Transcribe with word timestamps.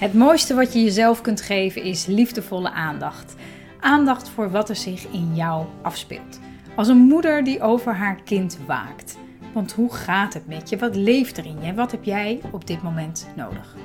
Het 0.00 0.14
mooiste 0.14 0.54
wat 0.54 0.72
je 0.72 0.82
jezelf 0.82 1.20
kunt 1.20 1.40
geven 1.40 1.82
is 1.82 2.06
liefdevolle 2.06 2.70
aandacht. 2.70 3.34
Aandacht 3.80 4.28
voor 4.28 4.50
wat 4.50 4.68
er 4.68 4.76
zich 4.76 5.06
in 5.12 5.34
jou 5.34 5.66
afspeelt. 5.82 6.40
Als 6.74 6.88
een 6.88 6.96
moeder 6.96 7.44
die 7.44 7.60
over 7.62 7.94
haar 7.94 8.22
kind 8.24 8.58
waakt. 8.66 9.16
Want 9.52 9.72
hoe 9.72 9.92
gaat 9.92 10.34
het 10.34 10.46
met 10.46 10.68
je? 10.68 10.78
Wat 10.78 10.96
leeft 10.96 11.38
er 11.38 11.46
in 11.46 11.62
je? 11.62 11.74
Wat 11.74 11.90
heb 11.90 12.04
jij 12.04 12.40
op 12.50 12.66
dit 12.66 12.82
moment 12.82 13.28
nodig? 13.36 13.76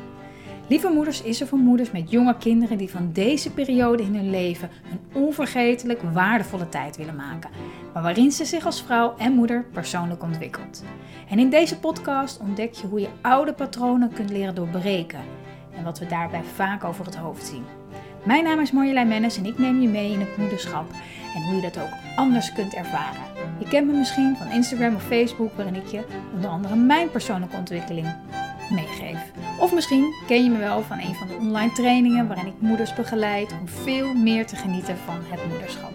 Lieve 0.67 0.89
Moeders 0.89 1.21
is 1.21 1.41
er 1.41 1.47
voor 1.47 1.57
moeders 1.57 1.91
met 1.91 2.11
jonge 2.11 2.37
kinderen 2.37 2.77
die 2.77 2.89
van 2.89 3.09
deze 3.13 3.51
periode 3.51 4.03
in 4.03 4.15
hun 4.15 4.29
leven 4.29 4.69
een 4.91 5.21
onvergetelijk 5.21 6.01
waardevolle 6.13 6.69
tijd 6.69 6.97
willen 6.97 7.15
maken, 7.15 7.49
maar 7.93 8.03
waarin 8.03 8.31
ze 8.31 8.45
zich 8.45 8.65
als 8.65 8.81
vrouw 8.83 9.13
en 9.17 9.33
moeder 9.33 9.65
persoonlijk 9.73 10.23
ontwikkelt. 10.23 10.83
En 11.29 11.39
in 11.39 11.49
deze 11.49 11.79
podcast 11.79 12.39
ontdek 12.39 12.73
je 12.73 12.87
hoe 12.87 12.99
je 12.99 13.09
oude 13.21 13.53
patronen 13.53 14.13
kunt 14.13 14.29
leren 14.29 14.55
doorbreken 14.55 15.43
en 15.77 15.83
wat 15.83 15.99
we 15.99 16.05
daarbij 16.05 16.43
vaak 16.53 16.83
over 16.83 17.05
het 17.05 17.15
hoofd 17.15 17.45
zien. 17.45 17.65
Mijn 18.23 18.43
naam 18.43 18.59
is 18.59 18.71
Marjolein 18.71 19.07
Mennis 19.07 19.37
en 19.37 19.45
ik 19.45 19.57
neem 19.57 19.81
je 19.81 19.87
mee 19.87 20.11
in 20.11 20.19
het 20.19 20.37
moederschap 20.37 20.91
en 21.35 21.41
hoe 21.41 21.55
je 21.55 21.61
dat 21.61 21.79
ook 21.79 21.93
anders 22.15 22.53
kunt 22.53 22.73
ervaren. 22.73 23.21
Je 23.59 23.67
kent 23.67 23.87
me 23.87 23.93
misschien 23.97 24.35
van 24.37 24.51
Instagram 24.51 24.95
of 24.95 25.03
Facebook, 25.03 25.53
waarin 25.55 25.75
ik 25.75 25.87
je 25.87 26.03
onder 26.33 26.49
andere 26.49 26.75
mijn 26.75 27.11
persoonlijke 27.11 27.55
ontwikkeling 27.55 28.07
meegeef. 28.69 29.31
Of 29.59 29.73
misschien 29.73 30.13
ken 30.27 30.43
je 30.43 30.49
me 30.49 30.57
wel 30.57 30.81
van 30.81 30.99
een 30.99 31.15
van 31.15 31.27
de 31.27 31.35
online 31.35 31.71
trainingen 31.71 32.27
waarin 32.27 32.47
ik 32.47 32.53
moeders 32.59 32.93
begeleid 32.93 33.51
om 33.51 33.67
veel 33.67 34.13
meer 34.13 34.45
te 34.45 34.55
genieten 34.55 34.97
van 34.97 35.17
het 35.29 35.49
moederschap. 35.49 35.91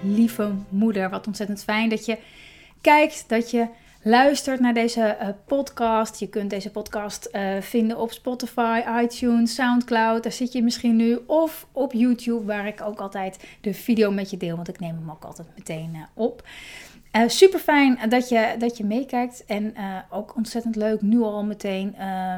Lieve 0.00 0.52
moeder, 0.68 1.10
wat 1.10 1.26
ontzettend 1.26 1.62
fijn 1.62 1.88
dat 1.88 2.04
je 2.04 2.18
kijkt, 2.80 3.24
dat 3.28 3.50
je 3.50 3.66
luistert 4.02 4.60
naar 4.60 4.74
deze 4.74 5.16
uh, 5.20 5.28
podcast. 5.46 6.18
Je 6.20 6.28
kunt 6.28 6.50
deze 6.50 6.70
podcast 6.70 7.28
uh, 7.32 7.60
vinden 7.60 7.98
op 7.98 8.12
Spotify, 8.12 8.82
iTunes, 9.02 9.54
Soundcloud. 9.54 10.22
Daar 10.22 10.32
zit 10.32 10.52
je 10.52 10.62
misschien 10.62 10.96
nu. 10.96 11.18
Of 11.26 11.66
op 11.72 11.92
YouTube, 11.92 12.44
waar 12.44 12.66
ik 12.66 12.82
ook 12.82 13.00
altijd 13.00 13.44
de 13.60 13.74
video 13.74 14.10
met 14.10 14.30
je 14.30 14.36
deel. 14.36 14.56
Want 14.56 14.68
ik 14.68 14.80
neem 14.80 14.94
hem 14.94 15.10
ook 15.10 15.24
altijd 15.24 15.48
meteen 15.56 15.90
uh, 15.94 16.02
op. 16.14 16.42
Uh, 17.16 17.22
super 17.26 17.58
fijn 17.58 17.98
dat 18.08 18.28
je, 18.28 18.54
dat 18.58 18.76
je 18.76 18.84
meekijkt. 18.84 19.44
En 19.44 19.74
uh, 19.76 19.96
ook 20.10 20.36
ontzettend 20.36 20.76
leuk 20.76 21.02
nu 21.02 21.20
al 21.20 21.44
meteen 21.44 21.94
uh, 21.98 22.34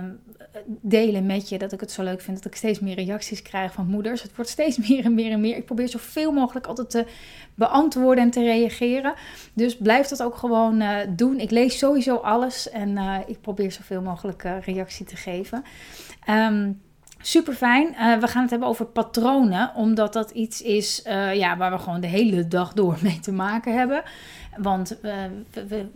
delen 0.67 1.27
met 1.27 1.49
je. 1.49 1.59
Dat 1.59 1.73
ik 1.73 1.81
het 1.81 1.91
zo 1.91 2.03
leuk 2.03 2.21
vind 2.21 2.37
dat 2.37 2.47
ik 2.47 2.55
steeds 2.55 2.81
meer 2.81 2.95
reacties 2.95 3.43
krijg 3.43 3.73
van 3.73 3.87
moeders. 3.87 4.23
Het 4.23 4.37
wordt 4.37 4.51
steeds 4.51 4.79
meer 4.89 5.05
en 5.05 5.15
meer 5.15 5.31
en 5.31 5.41
meer. 5.41 5.57
Ik 5.57 5.65
probeer 5.65 5.89
zoveel 5.89 6.33
mogelijk 6.33 6.67
altijd 6.67 6.91
te 6.91 7.07
beantwoorden 7.55 8.25
en 8.25 8.31
te 8.31 8.43
reageren. 8.43 9.15
Dus 9.53 9.77
blijf 9.77 10.07
dat 10.07 10.23
ook 10.23 10.37
gewoon 10.37 10.83
uh, 10.83 10.97
doen. 11.09 11.41
Ik 11.41 11.51
lees 11.51 11.79
sowieso 11.79 12.17
alles 12.17 12.71
en 12.71 12.99
ik 13.27 13.41
probeer 13.41 13.73
zoveel 13.73 14.03
mogelijk 14.03 14.43
reactie 14.65 15.07
te 15.07 15.17
geven. 15.17 15.65
Um, 16.29 16.81
Super 17.27 17.55
fijn. 17.55 17.89
Uh, 17.89 18.19
we 18.19 18.27
gaan 18.27 18.43
het 18.43 18.51
hebben 18.51 18.69
over 18.69 18.87
patronen, 18.87 19.75
omdat 19.75 20.13
dat 20.13 20.31
iets 20.31 20.63
is 20.63 21.03
uh, 21.07 21.35
ja, 21.35 21.57
waar 21.57 21.71
we 21.71 21.79
gewoon 21.79 22.01
de 22.01 22.07
hele 22.07 22.49
dag 22.49 22.73
door 22.73 22.99
mee 23.03 23.21
te 23.21 23.33
maken 23.33 23.75
hebben. 23.75 24.03
Want 24.57 24.99
we, 25.01 25.87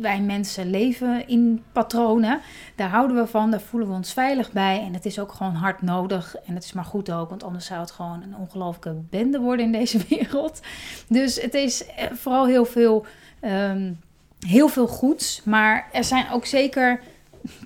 wij 0.00 0.20
mensen 0.20 0.70
leven 0.70 1.28
in 1.28 1.64
patronen. 1.72 2.40
Daar 2.74 2.88
houden 2.88 3.16
we 3.16 3.26
van, 3.26 3.50
daar 3.50 3.60
voelen 3.60 3.88
we 3.88 3.94
ons 3.94 4.12
veilig 4.12 4.52
bij. 4.52 4.82
En 4.86 4.94
het 4.94 5.04
is 5.04 5.18
ook 5.18 5.32
gewoon 5.32 5.54
hard 5.54 5.82
nodig. 5.82 6.36
En 6.46 6.54
het 6.54 6.64
is 6.64 6.72
maar 6.72 6.84
goed 6.84 7.12
ook, 7.12 7.28
want 7.28 7.44
anders 7.44 7.66
zou 7.66 7.80
het 7.80 7.90
gewoon 7.90 8.22
een 8.22 8.36
ongelooflijke 8.36 9.00
bende 9.10 9.40
worden 9.40 9.66
in 9.66 9.72
deze 9.72 9.98
wereld. 10.08 10.60
Dus 11.08 11.40
het 11.40 11.54
is 11.54 11.84
vooral 12.12 12.46
heel 12.46 12.64
veel, 12.64 13.06
um, 13.40 14.00
heel 14.46 14.68
veel 14.68 14.86
goeds. 14.86 15.40
Maar 15.44 15.88
er 15.92 16.04
zijn 16.04 16.30
ook 16.30 16.46
zeker 16.46 17.00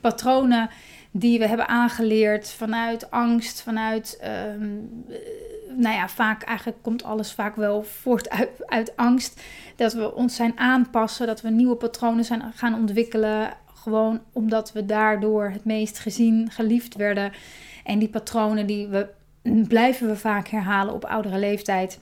patronen 0.01 0.71
die 1.11 1.39
we 1.39 1.47
hebben 1.47 1.69
aangeleerd 1.69 2.51
vanuit 2.51 3.11
angst, 3.11 3.63
vanuit, 3.63 4.21
um, 4.55 5.05
nou 5.69 5.95
ja, 5.95 6.09
vaak 6.09 6.43
eigenlijk 6.43 6.79
komt 6.83 7.05
alles 7.05 7.33
vaak 7.33 7.57
wel 7.57 7.83
voort 7.83 8.31
uit, 8.31 8.51
uit 8.67 8.97
angst. 8.97 9.43
Dat 9.77 9.93
we 9.93 10.15
ons 10.15 10.37
zijn 10.37 10.59
aanpassen, 10.59 11.27
dat 11.27 11.41
we 11.41 11.51
nieuwe 11.51 11.77
patronen 11.77 12.25
zijn 12.25 12.53
gaan 12.55 12.75
ontwikkelen. 12.75 13.51
Gewoon 13.75 14.21
omdat 14.33 14.73
we 14.73 14.87
daardoor 14.87 15.51
het 15.51 15.65
meest 15.65 15.99
gezien, 15.99 16.51
geliefd 16.51 16.95
werden. 16.95 17.33
En 17.85 17.99
die 17.99 18.09
patronen 18.09 18.67
die 18.67 18.89
we, 18.89 19.09
blijven 19.69 20.09
we 20.09 20.17
vaak 20.17 20.49
herhalen 20.49 20.95
op 20.95 21.05
oudere 21.05 21.39
leeftijd. 21.39 22.01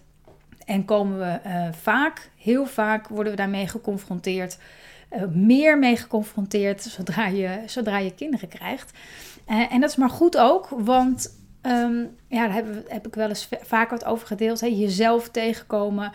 En 0.65 0.85
komen 0.85 1.19
we 1.19 1.41
uh, 1.47 1.69
vaak, 1.73 2.31
heel 2.37 2.67
vaak 2.67 3.09
worden 3.09 3.33
we 3.33 3.39
daarmee 3.39 3.69
geconfronteerd. 3.69 4.59
Uh, 5.11 5.23
meer 5.33 5.79
mee 5.79 5.97
geconfronteerd 5.97 6.83
zodra 6.83 7.27
je, 7.27 7.63
zodra 7.67 7.99
je 7.99 8.15
kinderen 8.15 8.49
krijgt. 8.49 8.99
Uh, 9.49 9.73
en 9.73 9.81
dat 9.81 9.91
is 9.91 9.97
maar 9.97 10.11
goed 10.11 10.37
ook, 10.37 10.69
want 10.69 11.39
um, 11.63 12.17
ja, 12.29 12.47
daar 12.47 12.55
heb, 12.55 12.89
heb, 12.89 13.07
ik 13.07 13.15
wel 13.15 13.29
eens 13.29 13.49
vaak 13.63 13.91
wat 13.91 14.05
over 14.05 14.27
gedeeld. 14.27 14.61
Hè. 14.61 14.67
Jezelf 14.67 15.29
tegenkomen 15.29 16.13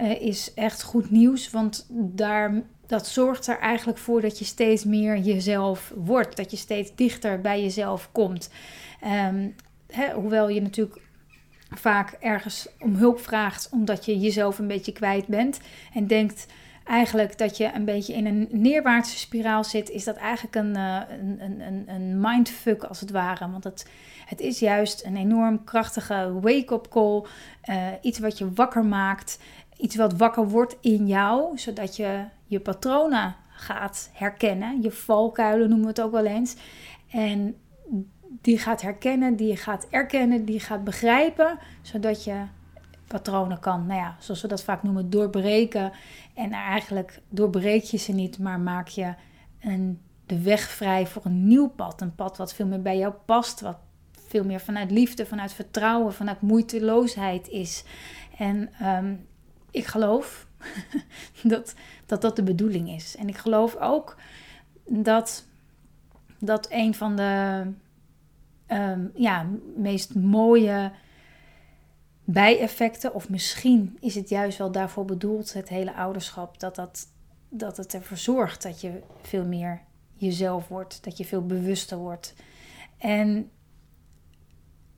uh, 0.00 0.20
is 0.20 0.54
echt 0.54 0.82
goed 0.82 1.10
nieuws, 1.10 1.50
want 1.50 1.86
daar, 1.90 2.62
dat 2.86 3.06
zorgt 3.06 3.46
er 3.46 3.58
eigenlijk 3.58 3.98
voor 3.98 4.20
dat 4.20 4.38
je 4.38 4.44
steeds 4.44 4.84
meer 4.84 5.18
jezelf 5.18 5.92
wordt. 5.96 6.36
Dat 6.36 6.50
je 6.50 6.56
steeds 6.56 6.94
dichter 6.94 7.40
bij 7.40 7.62
jezelf 7.62 8.08
komt. 8.12 8.50
Um, 9.26 9.54
hè, 9.92 10.12
hoewel 10.12 10.48
je 10.48 10.62
natuurlijk 10.62 11.00
vaak 11.70 12.16
ergens 12.20 12.68
om 12.78 12.94
hulp 12.94 13.20
vraagt 13.20 13.68
omdat 13.72 14.04
je 14.04 14.18
jezelf 14.18 14.58
een 14.58 14.66
beetje 14.66 14.92
kwijt 14.92 15.26
bent 15.26 15.60
en 15.94 16.06
denkt 16.06 16.46
eigenlijk 16.84 17.38
dat 17.38 17.56
je 17.56 17.70
een 17.74 17.84
beetje 17.84 18.14
in 18.14 18.26
een 18.26 18.48
neerwaartse 18.50 19.18
spiraal 19.18 19.64
zit, 19.64 19.90
is 19.90 20.04
dat 20.04 20.16
eigenlijk 20.16 20.54
een, 20.54 20.76
uh, 20.76 21.00
een, 21.08 21.60
een, 21.60 21.84
een 21.86 22.20
mindfuck 22.20 22.84
als 22.84 23.00
het 23.00 23.10
ware. 23.10 23.50
Want 23.50 23.64
het, 23.64 23.90
het 24.26 24.40
is 24.40 24.58
juist 24.58 25.04
een 25.04 25.16
enorm 25.16 25.64
krachtige 25.64 26.32
wake-up 26.40 26.88
call. 26.88 27.24
Uh, 27.64 27.86
iets 28.00 28.18
wat 28.18 28.38
je 28.38 28.52
wakker 28.52 28.84
maakt. 28.84 29.38
Iets 29.76 29.96
wat 29.96 30.16
wakker 30.16 30.48
wordt 30.48 30.76
in 30.80 31.06
jou, 31.06 31.58
zodat 31.58 31.96
je 31.96 32.24
je 32.46 32.60
patronen 32.60 33.34
gaat 33.48 34.10
herkennen. 34.12 34.82
Je 34.82 34.90
valkuilen 34.90 35.68
noemen 35.68 35.86
we 35.86 35.92
het 35.92 36.00
ook 36.00 36.12
wel 36.12 36.26
eens. 36.26 36.56
En 37.10 37.56
die 38.40 38.58
gaat 38.58 38.82
herkennen, 38.82 39.36
die 39.36 39.56
gaat 39.56 39.86
erkennen, 39.90 40.44
die 40.44 40.60
gaat 40.60 40.84
begrijpen, 40.84 41.58
zodat 41.82 42.24
je 42.24 42.42
patronen 43.06 43.60
kan, 43.60 43.86
nou 43.86 44.00
ja, 44.00 44.16
zoals 44.18 44.42
we 44.42 44.48
dat 44.48 44.62
vaak 44.62 44.82
noemen, 44.82 45.10
doorbreken. 45.10 45.92
En 46.34 46.52
eigenlijk 46.52 47.20
doorbreek 47.28 47.82
je 47.82 47.96
ze 47.96 48.12
niet, 48.12 48.38
maar 48.38 48.60
maak 48.60 48.88
je 48.88 49.14
een, 49.60 50.00
de 50.26 50.42
weg 50.42 50.60
vrij 50.60 51.06
voor 51.06 51.24
een 51.24 51.46
nieuw 51.46 51.68
pad. 51.68 52.00
Een 52.00 52.14
pad 52.14 52.36
wat 52.36 52.54
veel 52.54 52.66
meer 52.66 52.82
bij 52.82 52.98
jou 52.98 53.14
past, 53.24 53.60
wat 53.60 53.78
veel 54.28 54.44
meer 54.44 54.60
vanuit 54.60 54.90
liefde, 54.90 55.26
vanuit 55.26 55.52
vertrouwen, 55.52 56.12
vanuit 56.12 56.40
moeiteloosheid 56.40 57.48
is. 57.48 57.84
En 58.38 58.70
um, 58.82 59.26
ik 59.70 59.86
geloof 59.86 60.46
dat, 61.42 61.74
dat 62.06 62.22
dat 62.22 62.36
de 62.36 62.42
bedoeling 62.42 62.90
is. 62.90 63.16
En 63.16 63.28
ik 63.28 63.36
geloof 63.36 63.76
ook 63.76 64.16
dat 64.86 65.44
dat 66.38 66.66
een 66.70 66.94
van 66.94 67.16
de 67.16 67.62
um, 68.68 69.10
ja, 69.14 69.46
meest 69.76 70.14
mooie 70.14 70.92
bijeffecten, 72.24 73.14
of 73.14 73.28
misschien 73.28 73.96
is 74.00 74.14
het 74.14 74.28
juist 74.28 74.58
wel 74.58 74.72
daarvoor 74.72 75.04
bedoeld, 75.04 75.52
het 75.52 75.68
hele 75.68 75.94
ouderschap, 75.94 76.60
dat, 76.60 76.74
dat, 76.74 77.06
dat 77.48 77.76
het 77.76 77.94
ervoor 77.94 78.16
zorgt 78.16 78.62
dat 78.62 78.80
je 78.80 79.00
veel 79.22 79.44
meer 79.44 79.80
jezelf 80.14 80.68
wordt, 80.68 81.04
dat 81.04 81.16
je 81.16 81.24
veel 81.24 81.46
bewuster 81.46 81.98
wordt. 81.98 82.34
En 82.98 83.50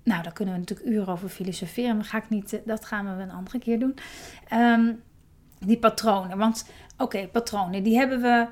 nou, 0.02 0.22
daar 0.22 0.32
kunnen 0.32 0.54
we 0.54 0.60
natuurlijk 0.60 0.88
uren 0.88 1.08
over 1.08 1.28
filosoferen, 1.28 1.96
maar 1.96 2.04
ga 2.04 2.18
ik 2.18 2.28
niet, 2.28 2.60
dat 2.64 2.84
gaan 2.84 3.16
we 3.16 3.22
een 3.22 3.30
andere 3.30 3.58
keer 3.58 3.78
doen. 3.78 3.94
Um, 4.52 5.02
die 5.58 5.78
patronen, 5.78 6.38
want 6.38 6.66
oké, 6.98 7.28
patronen, 7.28 7.82
die 7.82 7.96
hebben, 7.96 8.20
we, 8.20 8.46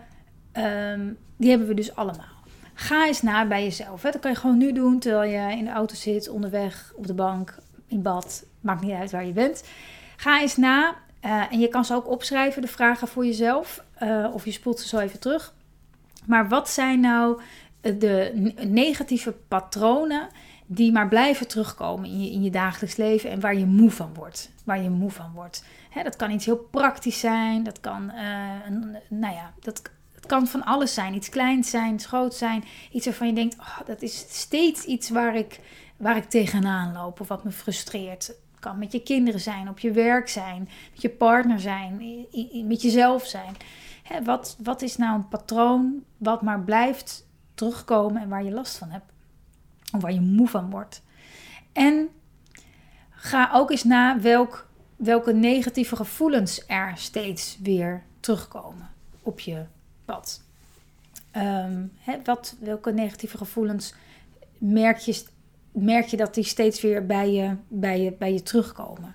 um, 0.61 1.19
die 1.37 1.51
hebben 1.51 1.69
we 1.69 1.75
dus 1.75 1.95
allemaal. 1.95 2.33
Ga 2.75 3.07
eens 3.07 3.23
na 3.23 3.47
bij 3.47 3.63
jezelf. 3.63 4.01
Dat 4.01 4.19
kan 4.19 4.31
je 4.31 4.37
gewoon 4.37 4.59
nu 4.59 4.73
doen 4.73 4.99
terwijl 4.99 5.31
je 5.31 5.57
in 5.57 5.65
de 5.65 5.71
auto 5.71 5.95
zit, 5.95 6.29
onderweg, 6.29 6.93
op 6.97 7.07
de 7.07 7.15
bank, 7.15 7.59
bad, 8.03 8.45
maakt 8.61 8.83
niet 8.83 8.93
uit 8.93 9.11
waar 9.11 9.27
je 9.27 9.33
bent. 9.33 9.65
Ga 10.17 10.41
eens 10.41 10.57
na 10.57 10.95
uh, 11.25 11.53
en 11.53 11.61
je 11.61 11.69
kan 11.69 11.85
ze 11.85 11.95
ook 11.95 12.09
opschrijven, 12.09 12.63
de 12.63 12.69
vragen 12.69 13.09
voor 13.09 13.27
jezelf, 13.27 13.85
uh, 14.03 14.27
of 14.33 14.45
je 14.45 14.53
spoelt 14.53 14.81
ze 14.81 14.89
zo 14.89 14.99
even 14.99 15.21
terug. 15.21 15.55
Maar 16.27 16.49
wat 16.49 16.71
zijn 16.71 17.01
nou 17.01 17.41
de 17.81 18.53
negatieve 18.69 19.33
patronen 19.49 20.29
die 20.67 20.93
maar 20.93 21.09
blijven 21.09 21.49
terugkomen 21.49 22.11
in 22.11 22.25
je, 22.25 22.31
in 22.31 22.43
je 22.43 22.51
dagelijks 22.51 22.97
leven 22.97 23.31
en 23.31 23.41
waar 23.41 23.57
je 23.57 23.67
moe 23.67 23.91
van 23.91 24.15
wordt? 24.15 24.51
Waar 24.65 24.83
je 24.83 24.91
moe 24.91 25.11
van 25.11 25.33
wordt. 25.35 25.65
Hè, 25.91 26.03
dat 26.03 26.17
kan 26.17 26.31
iets 26.31 26.45
heel 26.45 26.69
praktisch 26.71 27.21
zijn, 27.21 27.63
dat 27.63 27.81
kan, 27.81 28.11
uh, 28.15 28.21
nou 29.09 29.35
ja, 29.35 29.53
dat, 29.61 29.83
het 30.15 30.27
kan 30.27 30.47
van 30.47 30.65
alles 30.65 30.95
zijn. 30.95 31.15
Iets 31.15 31.29
kleins 31.29 31.71
zijn, 31.71 31.95
iets 31.95 32.07
groot 32.07 32.35
zijn. 32.35 32.65
Iets 32.93 33.05
waarvan 33.05 33.27
je 33.27 33.33
denkt, 33.33 33.57
oh, 33.59 33.79
dat 33.87 34.03
is 34.03 34.27
steeds 34.29 34.85
iets 34.85 35.11
waar 35.11 35.37
ik, 35.37 35.61
waar 36.05 36.17
ik 36.17 36.25
tegenaan 36.25 36.93
loop 36.93 37.21
of 37.21 37.29
wat 37.29 37.45
me 37.45 37.51
frustreert. 37.51 38.35
Kan 38.59 38.79
met 38.79 38.93
je 38.93 39.03
kinderen 39.03 39.41
zijn, 39.41 39.69
op 39.69 39.79
je 39.79 39.91
werk 39.91 40.29
zijn, 40.29 40.69
met 40.93 41.03
je 41.03 41.11
partner 41.11 41.61
zijn, 41.61 41.97
met 42.67 42.83
jezelf 42.83 43.27
zijn. 43.27 43.57
Hè, 44.03 44.23
wat, 44.25 44.57
wat 44.63 44.83
is 44.83 44.97
nou 44.97 45.15
een 45.15 45.29
patroon 45.29 46.05
wat 46.17 46.43
maar 46.43 46.61
blijft 46.61 47.27
terugkomen 47.55 48.23
en 48.23 48.29
waar 48.29 48.45
je 48.45 48.51
last 48.51 48.77
van 48.77 48.91
hebt? 48.91 49.13
of 49.95 50.03
waar 50.03 50.13
je 50.13 50.21
moe 50.21 50.49
van 50.49 50.71
wordt. 50.71 51.03
En 51.73 52.09
ga 53.11 53.51
ook 53.53 53.71
eens 53.71 53.85
na 53.85 54.21
welk, 54.21 54.69
welke 54.97 55.33
negatieve 55.33 55.97
gevoelens 55.97 56.65
er 56.67 56.93
steeds 56.97 57.59
weer 57.63 58.03
terugkomen 58.21 58.91
op 59.23 59.41
je 59.41 59.65
pad. 60.05 60.43
Um, 61.37 61.93
wat, 62.25 62.57
welke 62.61 62.93
negatieve 62.93 63.37
gevoelens 63.37 63.95
merk 64.59 64.99
je, 64.99 65.25
merk 65.75 66.07
je 66.07 66.17
dat 66.17 66.35
die 66.35 66.45
steeds 66.45 66.81
weer 66.81 67.07
bij 67.07 67.33
je, 67.33 67.57
bij 67.69 68.01
je, 68.01 68.13
bij 68.13 68.33
je 68.33 68.43
terugkomen? 68.43 69.15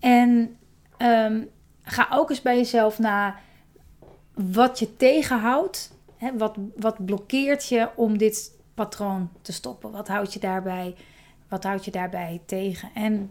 En 0.00 0.56
ehm, 0.96 1.42
ga 1.82 2.08
ook 2.10 2.30
eens 2.30 2.42
bij 2.42 2.56
jezelf 2.56 2.98
na 2.98 3.36
wat 4.34 4.78
je 4.78 4.96
tegenhoudt. 4.96 5.94
Hè, 6.16 6.36
wat, 6.36 6.56
wat 6.76 7.04
blokkeert 7.04 7.68
je 7.68 7.88
om 7.96 8.18
dit 8.18 8.50
patroon 8.74 9.30
te 9.42 9.52
stoppen? 9.52 9.90
Wat 9.90 10.08
houdt 10.08 10.32
je 10.32 10.40
daarbij, 10.40 10.94
wat 11.48 11.64
houdt 11.64 11.84
je 11.84 11.90
daarbij 11.90 12.42
tegen? 12.46 12.90
En 12.94 13.30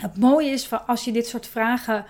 het 0.00 0.16
mooie 0.16 0.50
is 0.50 0.70
als 0.86 1.04
je 1.04 1.12
dit 1.12 1.26
soort 1.26 1.46
vragen 1.46 2.04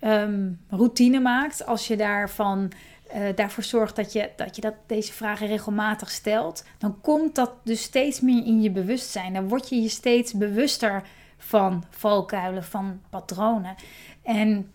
um, 0.00 0.60
routine 0.68 1.20
maakt, 1.20 1.66
als 1.66 1.86
je 1.86 1.96
daarvan 1.96 2.72
uh, 3.14 3.28
daarvoor 3.34 3.62
zorgt 3.62 3.96
dat 3.96 4.12
je, 4.12 4.30
dat 4.36 4.56
je 4.56 4.62
dat, 4.62 4.74
deze 4.86 5.12
vragen 5.12 5.46
regelmatig 5.46 6.10
stelt, 6.10 6.64
dan 6.78 7.00
komt 7.00 7.34
dat 7.34 7.52
dus 7.64 7.82
steeds 7.82 8.20
meer 8.20 8.46
in 8.46 8.62
je 8.62 8.70
bewustzijn. 8.70 9.32
Dan 9.32 9.48
word 9.48 9.68
je 9.68 9.82
je 9.82 9.88
steeds 9.88 10.32
bewuster 10.32 11.02
van 11.38 11.84
valkuilen, 11.90 12.64
van 12.64 13.00
patronen. 13.10 13.74
En 14.22 14.72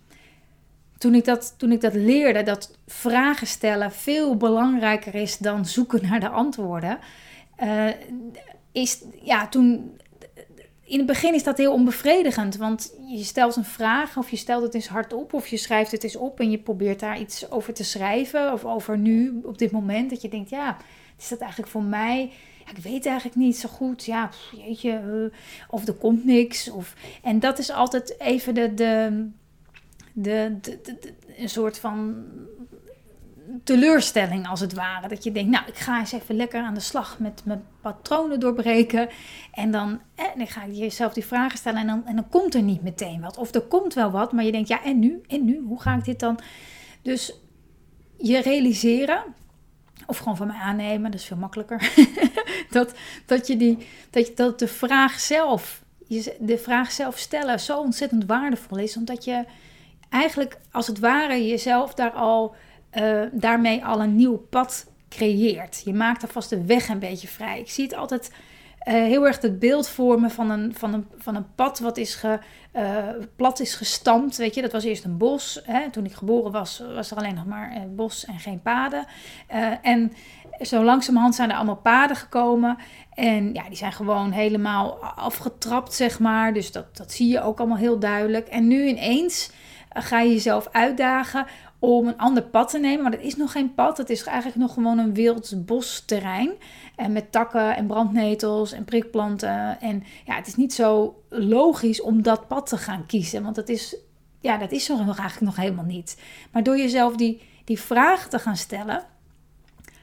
toen 0.97 1.15
ik 1.15 1.25
dat, 1.25 1.53
toen 1.57 1.71
ik 1.71 1.81
dat 1.81 1.93
leerde, 1.93 2.43
dat 2.43 2.77
vragen 2.87 3.47
stellen 3.47 3.91
veel 3.91 4.37
belangrijker 4.37 5.15
is 5.15 5.37
dan 5.37 5.65
zoeken 5.65 6.01
naar 6.01 6.19
de 6.19 6.29
antwoorden, 6.29 6.99
uh, 7.63 7.87
is 8.71 9.03
ja, 9.23 9.47
toen 9.47 9.99
in 10.91 10.97
het 10.97 11.07
begin 11.07 11.33
is 11.33 11.43
dat 11.43 11.57
heel 11.57 11.73
onbevredigend, 11.73 12.55
want 12.55 12.93
je 13.07 13.23
stelt 13.23 13.55
een 13.55 13.63
vraag 13.63 14.17
of 14.17 14.29
je 14.29 14.35
stelt 14.35 14.63
het 14.63 14.73
eens 14.73 14.87
hardop 14.87 15.33
of 15.33 15.47
je 15.47 15.57
schrijft 15.57 15.91
het 15.91 16.03
eens 16.03 16.15
op 16.15 16.39
en 16.39 16.51
je 16.51 16.57
probeert 16.57 16.99
daar 16.99 17.19
iets 17.19 17.51
over 17.51 17.73
te 17.73 17.83
schrijven 17.83 18.53
of 18.53 18.65
over 18.65 18.97
nu 18.97 19.41
op 19.43 19.57
dit 19.57 19.71
moment 19.71 20.09
dat 20.09 20.21
je 20.21 20.29
denkt, 20.29 20.49
ja, 20.49 20.77
is 21.17 21.27
dat 21.27 21.39
eigenlijk 21.39 21.71
voor 21.71 21.83
mij? 21.83 22.31
Ja, 22.65 22.71
ik 22.71 22.77
weet 22.77 23.05
eigenlijk 23.05 23.35
niet 23.37 23.57
zo 23.57 23.69
goed. 23.69 24.05
Ja, 24.05 24.29
jeetje, 24.55 25.01
uh, 25.07 25.37
of 25.69 25.87
er 25.87 25.93
komt 25.93 26.25
niks. 26.25 26.69
Of, 26.69 26.95
en 27.23 27.39
dat 27.39 27.59
is 27.59 27.71
altijd 27.71 28.19
even 28.19 28.53
de, 28.53 28.73
de, 28.73 29.27
de, 30.13 30.59
de 30.61 31.13
een 31.37 31.49
soort 31.49 31.79
van 31.79 32.23
teleurstelling 33.63 34.47
als 34.47 34.59
het 34.59 34.73
ware. 34.73 35.07
Dat 35.07 35.23
je 35.23 35.31
denkt, 35.31 35.51
nou, 35.51 35.67
ik 35.67 35.75
ga 35.75 35.99
eens 35.99 36.11
even 36.11 36.35
lekker 36.35 36.61
aan 36.61 36.73
de 36.73 36.79
slag 36.79 37.19
met 37.19 37.41
mijn 37.45 37.63
patronen 37.81 38.39
doorbreken. 38.39 39.09
En 39.51 39.71
dan, 39.71 40.01
eh, 40.15 40.25
dan 40.37 40.47
ga 40.47 40.63
je 40.63 40.75
jezelf 40.75 41.13
die 41.13 41.25
vragen 41.25 41.57
stellen 41.57 41.79
en 41.79 41.87
dan, 41.87 42.05
en 42.05 42.15
dan 42.15 42.29
komt 42.29 42.55
er 42.55 42.61
niet 42.61 42.83
meteen 42.83 43.21
wat. 43.21 43.37
Of 43.37 43.53
er 43.53 43.61
komt 43.61 43.93
wel 43.93 44.11
wat, 44.11 44.31
maar 44.31 44.43
je 44.43 44.51
denkt, 44.51 44.67
ja, 44.67 44.83
en 44.83 44.99
nu? 44.99 45.21
En 45.27 45.45
nu? 45.45 45.63
Hoe 45.67 45.81
ga 45.81 45.95
ik 45.95 46.05
dit 46.05 46.19
dan? 46.19 46.39
Dus 47.01 47.33
je 48.17 48.41
realiseren, 48.41 49.23
of 50.05 50.17
gewoon 50.17 50.37
van 50.37 50.47
mij 50.47 50.59
aannemen, 50.59 51.11
dat 51.11 51.19
is 51.19 51.25
veel 51.25 51.37
makkelijker. 51.37 51.91
dat, 52.69 52.93
dat, 53.25 53.47
je 53.47 53.57
die, 53.57 53.77
dat, 54.09 54.27
je, 54.27 54.33
dat 54.33 54.59
de 54.59 54.67
vraag 54.67 55.19
zelf, 55.19 55.83
de 56.39 56.57
vraag 56.57 56.91
zelf 56.91 57.17
stellen, 57.17 57.59
zo 57.59 57.79
ontzettend 57.79 58.25
waardevol 58.25 58.77
is. 58.77 58.97
Omdat 58.97 59.25
je 59.25 59.45
eigenlijk 60.09 60.57
als 60.71 60.87
het 60.87 60.99
ware 60.99 61.47
jezelf 61.47 61.93
daar 61.93 62.11
al 62.11 62.55
uh, 62.93 63.21
daarmee 63.31 63.85
al 63.85 64.01
een 64.01 64.15
nieuw 64.15 64.37
pad 64.37 64.85
creëert. 65.09 65.81
Je 65.85 65.93
maakt 65.93 66.21
alvast 66.21 66.49
de 66.49 66.65
weg 66.65 66.89
een 66.89 66.99
beetje 66.99 67.27
vrij. 67.27 67.59
Ik 67.59 67.69
zie 67.69 67.83
het 67.83 67.95
altijd 67.95 68.31
uh, 68.87 68.93
heel 68.93 69.27
erg 69.27 69.41
het 69.41 69.59
beeld 69.59 69.89
vormen 69.89 70.31
van 70.31 70.49
een, 70.49 70.75
van 70.75 70.93
een, 70.93 71.07
van 71.17 71.35
een 71.35 71.55
pad 71.55 71.79
wat 71.79 71.97
is 71.97 72.15
ge, 72.15 72.39
uh, 72.75 73.07
plat 73.35 73.59
is 73.59 73.75
gestampt. 73.75 74.37
Weet 74.37 74.55
je, 74.55 74.61
dat 74.61 74.71
was 74.71 74.83
eerst 74.83 75.03
een 75.03 75.17
bos. 75.17 75.61
Hè? 75.63 75.89
Toen 75.89 76.05
ik 76.05 76.13
geboren 76.13 76.51
was, 76.51 76.83
was 76.95 77.11
er 77.11 77.17
alleen 77.17 77.35
nog 77.35 77.45
maar 77.45 77.71
uh, 77.75 77.81
bos 77.95 78.25
en 78.25 78.39
geen 78.39 78.61
paden. 78.61 79.05
en 79.81 80.13
zo 80.61 80.83
langzamerhand 80.83 81.35
zijn 81.35 81.49
er 81.49 81.55
allemaal 81.55 81.75
paden 81.75 82.15
gekomen. 82.15 82.77
En 83.13 83.53
ja, 83.53 83.63
die 83.67 83.77
zijn 83.77 83.91
gewoon 83.91 84.31
helemaal 84.31 85.03
afgetrapt, 85.03 85.93
zeg 85.93 86.19
maar. 86.19 86.53
Dus 86.53 86.71
dat, 86.71 86.97
dat 86.97 87.11
zie 87.11 87.27
je 87.27 87.41
ook 87.41 87.59
allemaal 87.59 87.77
heel 87.77 87.99
duidelijk. 87.99 88.47
En 88.47 88.67
nu 88.67 88.85
ineens 88.85 89.51
ga 89.93 90.19
je 90.19 90.31
jezelf 90.31 90.67
uitdagen 90.71 91.45
om 91.83 92.07
een 92.07 92.17
ander 92.17 92.43
pad 92.43 92.69
te 92.69 92.79
nemen. 92.79 93.01
Maar 93.01 93.11
dat 93.11 93.21
is 93.21 93.35
nog 93.35 93.51
geen 93.51 93.73
pad. 93.73 93.97
Het 93.97 94.09
is 94.09 94.23
eigenlijk 94.23 94.57
nog 94.57 94.73
gewoon 94.73 94.97
een 94.97 95.13
wild 95.13 95.65
bosterrein. 95.65 96.51
En 96.95 97.11
met 97.11 97.31
takken 97.31 97.75
en 97.75 97.87
brandnetels 97.87 98.71
en 98.71 98.85
prikplanten. 98.85 99.79
En 99.79 100.03
ja, 100.25 100.35
het 100.35 100.47
is 100.47 100.55
niet 100.55 100.73
zo 100.73 101.21
logisch 101.29 102.01
om 102.01 102.21
dat 102.21 102.47
pad 102.47 102.67
te 102.67 102.77
gaan 102.77 103.05
kiezen. 103.05 103.43
Want 103.43 103.55
dat 103.55 103.69
is, 103.69 103.95
ja, 104.39 104.57
dat 104.57 104.71
is 104.71 104.89
er 104.89 105.05
nog 105.05 105.17
eigenlijk 105.17 105.41
nog 105.41 105.55
helemaal 105.55 105.85
niet. 105.85 106.21
Maar 106.51 106.63
door 106.63 106.77
jezelf 106.77 107.15
die, 107.15 107.41
die 107.63 107.79
vraag 107.79 108.27
te 108.27 108.39
gaan 108.39 108.57
stellen, 108.57 109.03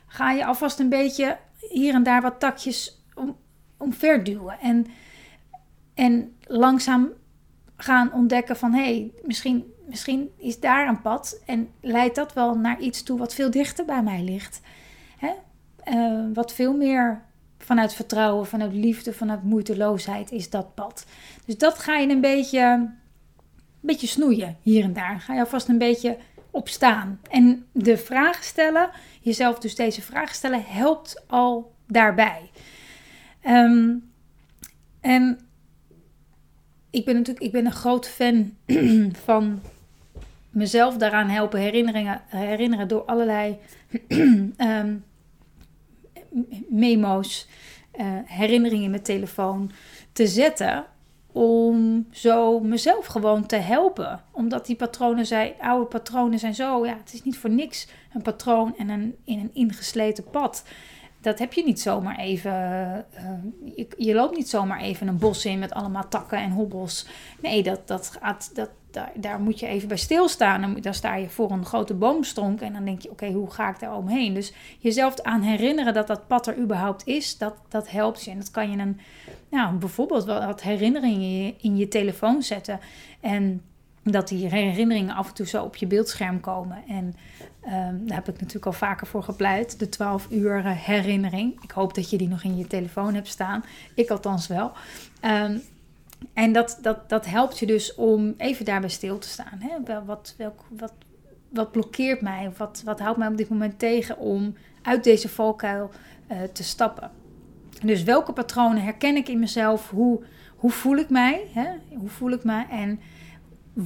ga 0.07 0.31
je 0.31 0.47
alvast 0.47 0.79
een 0.79 0.89
beetje 0.89 1.39
hier 1.71 1.95
en 1.95 2.03
daar 2.03 2.23
wat 2.23 2.41
takjes 2.41 3.03
om, 3.15 3.37
omverduwen. 3.77 4.59
En, 4.61 4.87
en 5.95 6.37
langzaam 6.47 7.09
gaan 7.81 8.13
ontdekken 8.13 8.57
van 8.57 8.73
hé, 8.73 8.83
hey, 8.83 9.13
misschien 9.23 9.73
misschien 9.89 10.31
is 10.37 10.61
daar 10.61 10.89
een 10.89 11.01
pad 11.01 11.41
en 11.47 11.69
leidt 11.81 12.15
dat 12.15 12.33
wel 12.33 12.55
naar 12.55 12.81
iets 12.81 13.03
toe 13.03 13.19
wat 13.19 13.35
veel 13.35 13.51
dichter 13.51 13.85
bij 13.85 14.03
mij 14.03 14.23
ligt. 14.23 14.61
Hè? 15.19 15.33
Uh, 15.89 16.35
wat 16.35 16.53
veel 16.53 16.77
meer 16.77 17.23
vanuit 17.59 17.95
vertrouwen, 17.95 18.47
vanuit 18.47 18.73
liefde, 18.73 19.13
vanuit 19.13 19.43
moeiteloosheid 19.43 20.33
is 20.33 20.51
dat 20.51 20.75
pad. 20.75 21.07
Dus 21.45 21.59
dat 21.59 21.79
ga 21.79 21.97
je 21.97 22.09
een 22.09 22.21
beetje, 22.21 22.61
een 22.61 22.91
beetje 23.81 24.07
snoeien 24.07 24.57
hier 24.63 24.85
en 24.85 24.93
daar. 24.93 25.21
Ga 25.21 25.35
je 25.35 25.41
alvast 25.41 25.69
een 25.69 25.79
beetje 25.79 26.17
opstaan. 26.51 27.21
En 27.31 27.67
de 27.73 27.97
vragen 27.97 28.45
stellen, 28.45 28.91
jezelf 29.21 29.59
dus 29.59 29.75
deze 29.75 30.03
vragen 30.03 30.35
stellen, 30.35 30.65
helpt 30.65 31.23
al 31.27 31.75
daarbij. 31.87 32.51
Um, 33.47 34.11
en 35.01 35.48
ik 36.91 37.05
ben 37.05 37.15
natuurlijk 37.15 37.45
ik 37.45 37.53
ben 37.53 37.67
een 37.67 37.73
groot 37.73 38.09
fan 38.09 38.55
van 39.25 39.61
mezelf 40.51 40.97
daaraan 40.97 41.29
helpen 41.29 41.61
herinneringen, 41.61 42.21
herinneren 42.27 42.89
door 42.89 43.05
allerlei 43.05 43.59
um, 44.59 45.05
memo's, 46.69 47.49
uh, 48.01 48.07
herinneringen 48.25 48.85
in 48.85 48.91
mijn 48.91 49.03
telefoon 49.03 49.71
te 50.13 50.27
zetten. 50.27 50.85
Om 51.33 52.07
zo 52.11 52.61
mezelf 52.61 53.07
gewoon 53.07 53.47
te 53.47 53.57
helpen. 53.57 54.23
Omdat 54.31 54.67
die 54.67 54.77
patronen 54.77 55.27
zijn, 55.27 55.53
oude 55.61 55.87
patronen 55.87 56.39
zijn 56.39 56.55
zo. 56.55 56.87
Ja, 56.87 56.97
het 56.97 57.13
is 57.13 57.25
niet 57.25 57.39
voor 57.39 57.51
niks 57.51 57.89
een 58.15 58.23
patroon 58.23 58.77
en 58.77 58.89
een, 58.89 59.17
in 59.25 59.39
een 59.39 59.51
ingesleten 59.53 60.25
pad 60.31 60.65
dat 61.21 61.39
heb 61.39 61.53
je 61.53 61.65
niet 61.65 61.81
zomaar 61.81 62.19
even. 62.19 62.53
Uh, 63.15 63.75
je, 63.77 63.87
je, 63.97 64.15
loopt 64.15 64.37
niet 64.37 64.49
zomaar 64.49 64.81
even 64.81 65.09
een 65.09 65.19
bos 65.19 65.45
in 65.45 65.59
met 65.59 65.73
allemaal 65.73 66.09
takken 66.09 66.39
en 66.39 66.51
hobbels. 66.51 67.07
Nee, 67.43 67.63
dat, 67.63 67.89
dat 67.89 68.19
gaat, 68.21 68.51
dat, 68.55 68.71
daar, 68.91 69.13
daar 69.15 69.41
moet 69.41 69.61
je 69.61 69.67
even 69.67 69.89
bij 69.89 69.97
stilstaan. 69.97 70.61
Dan, 70.61 70.75
dan 70.81 70.95
sta 70.95 71.15
je 71.15 71.29
voor 71.29 71.51
een 71.51 71.65
grote 71.65 71.95
boomstronk 71.95 72.61
en 72.61 72.73
dan 72.73 72.85
denk 72.85 73.03
je: 73.03 73.11
oké, 73.11 73.33
hoe 73.33 73.51
ga 73.51 73.71
ik 73.71 73.81
daar 73.81 73.97
omheen? 73.97 74.35
Dus 74.35 74.53
jezelf 74.79 75.21
aan 75.21 75.43
herinneren 75.43 75.95
dat 75.95 76.07
dat 76.07 76.27
pad 76.27 76.47
er 76.47 76.59
überhaupt 76.59 77.07
is, 77.07 77.39
dat, 77.39 77.55
dat 77.69 77.91
helpt 77.91 78.25
je. 78.25 78.31
En 78.31 78.39
dat 78.39 78.51
kan 78.51 78.71
je 78.71 78.79
een, 78.79 79.01
nou, 79.51 79.75
bijvoorbeeld 79.75 80.25
wat 80.25 80.63
herinneringen 80.63 81.55
in 81.61 81.77
je 81.77 81.89
telefoon 81.89 82.43
zetten. 82.43 82.81
En 83.21 83.63
dat 84.11 84.29
die 84.29 84.49
herinneringen 84.49 85.15
af 85.15 85.29
en 85.29 85.35
toe 85.35 85.47
zo 85.47 85.65
op 85.65 85.77
je 85.77 85.87
beeldscherm 85.87 86.41
komen. 86.41 86.83
En 86.89 87.15
um, 87.65 88.07
daar 88.07 88.17
heb 88.17 88.29
ik 88.29 88.41
natuurlijk 88.41 88.67
al 88.67 88.73
vaker 88.73 89.07
voor 89.07 89.23
gepleit. 89.23 89.79
De 89.79 89.89
12 89.89 90.27
uur 90.31 90.65
herinnering. 90.65 91.63
Ik 91.63 91.71
hoop 91.71 91.95
dat 91.95 92.11
je 92.11 92.19
die 92.19 92.29
nog 92.29 92.43
in 92.43 92.57
je 92.57 92.67
telefoon 92.67 93.15
hebt 93.15 93.29
staan. 93.29 93.65
Ik 93.95 94.11
althans 94.11 94.47
wel. 94.47 94.73
Um, 95.25 95.63
en 96.33 96.53
dat, 96.53 96.79
dat, 96.83 97.09
dat 97.09 97.27
helpt 97.27 97.59
je 97.59 97.67
dus 97.67 97.95
om 97.95 98.35
even 98.37 98.65
daarbij 98.65 98.91
stil 98.91 99.19
te 99.19 99.29
staan. 99.29 99.59
Hè? 99.59 100.05
Wat, 100.05 100.35
welk, 100.37 100.61
wat, 100.69 100.93
wat 101.49 101.73
blokkeert 101.73 102.21
mij? 102.21 102.51
Wat, 102.57 102.83
wat 102.85 103.01
houdt 103.01 103.19
mij 103.19 103.29
op 103.29 103.37
dit 103.37 103.49
moment 103.49 103.79
tegen 103.79 104.19
om 104.19 104.55
uit 104.83 105.05
deze 105.05 105.29
valkuil 105.29 105.91
uh, 106.33 106.43
te 106.53 106.65
stappen? 106.65 107.11
Dus 107.83 108.03
welke 108.03 108.33
patronen 108.33 108.83
herken 108.83 109.17
ik 109.17 109.29
in 109.29 109.39
mezelf? 109.39 109.91
Hoe, 109.91 110.23
hoe 110.57 110.71
voel 110.71 110.97
ik 110.97 111.11
mij? 111.11 111.43
Hè? 111.53 111.69
Hoe 111.97 112.09
voel 112.09 112.31
ik 112.31 112.45
me? 112.45 112.65
En 112.71 113.01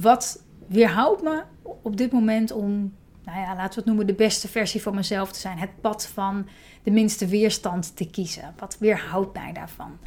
wat 0.01 0.43
weerhoudt 0.67 1.23
me 1.23 1.43
op 1.61 1.97
dit 1.97 2.11
moment 2.11 2.51
om, 2.51 2.93
nou 3.23 3.39
ja, 3.39 3.55
laten 3.55 3.69
we 3.69 3.75
het 3.75 3.85
noemen, 3.85 4.07
de 4.07 4.13
beste 4.13 4.47
versie 4.47 4.81
van 4.81 4.95
mezelf 4.95 5.31
te 5.31 5.39
zijn? 5.39 5.57
Het 5.57 5.81
pad 5.81 6.07
van 6.07 6.47
de 6.83 6.91
minste 6.91 7.27
weerstand 7.27 7.95
te 7.95 8.09
kiezen. 8.09 8.53
Wat 8.57 8.77
weerhoudt 8.79 9.33
mij 9.33 9.53
daarvan? 9.53 9.97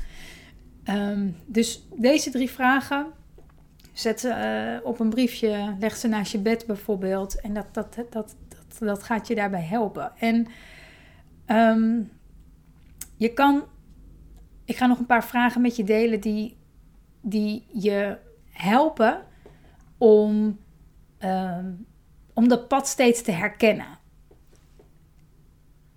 Um, 0.85 1.37
dus 1.47 1.87
deze 1.95 2.31
drie 2.31 2.51
vragen. 2.51 3.07
Zet 3.93 4.21
ze 4.21 4.29
uh, 4.81 4.87
op 4.87 5.01
een 5.01 5.11
briefje, 5.11 5.77
leg 5.79 5.97
ze 5.97 6.09
naast 6.09 6.33
je 6.33 6.39
bed 6.39 6.67
bijvoorbeeld. 6.67 7.41
En 7.41 7.55
dat, 7.55 7.67
dat, 7.73 7.95
dat, 7.95 8.11
dat, 8.11 8.37
dat 8.79 9.03
gaat 9.03 9.29
je 9.29 9.35
daarbij 9.35 9.63
helpen. 9.63 10.13
En 10.19 10.47
um, 11.47 12.11
je 13.17 13.33
kan 13.33 13.65
ik 14.67 14.77
ga 14.77 14.87
nog 14.87 14.99
een 14.99 15.07
paar 15.07 15.25
vragen 15.25 15.61
met 15.61 15.77
je 15.77 15.85
delen 15.85 16.21
die, 16.21 16.57
die 17.21 17.67
je 17.73 18.19
helpen 18.51 19.23
om, 19.99 20.59
ehm, 21.19 21.71
om 22.35 22.49
dat 22.49 22.69
pad 22.69 22.89
steeds 22.89 23.23
te 23.23 23.31
herkennen. 23.31 23.99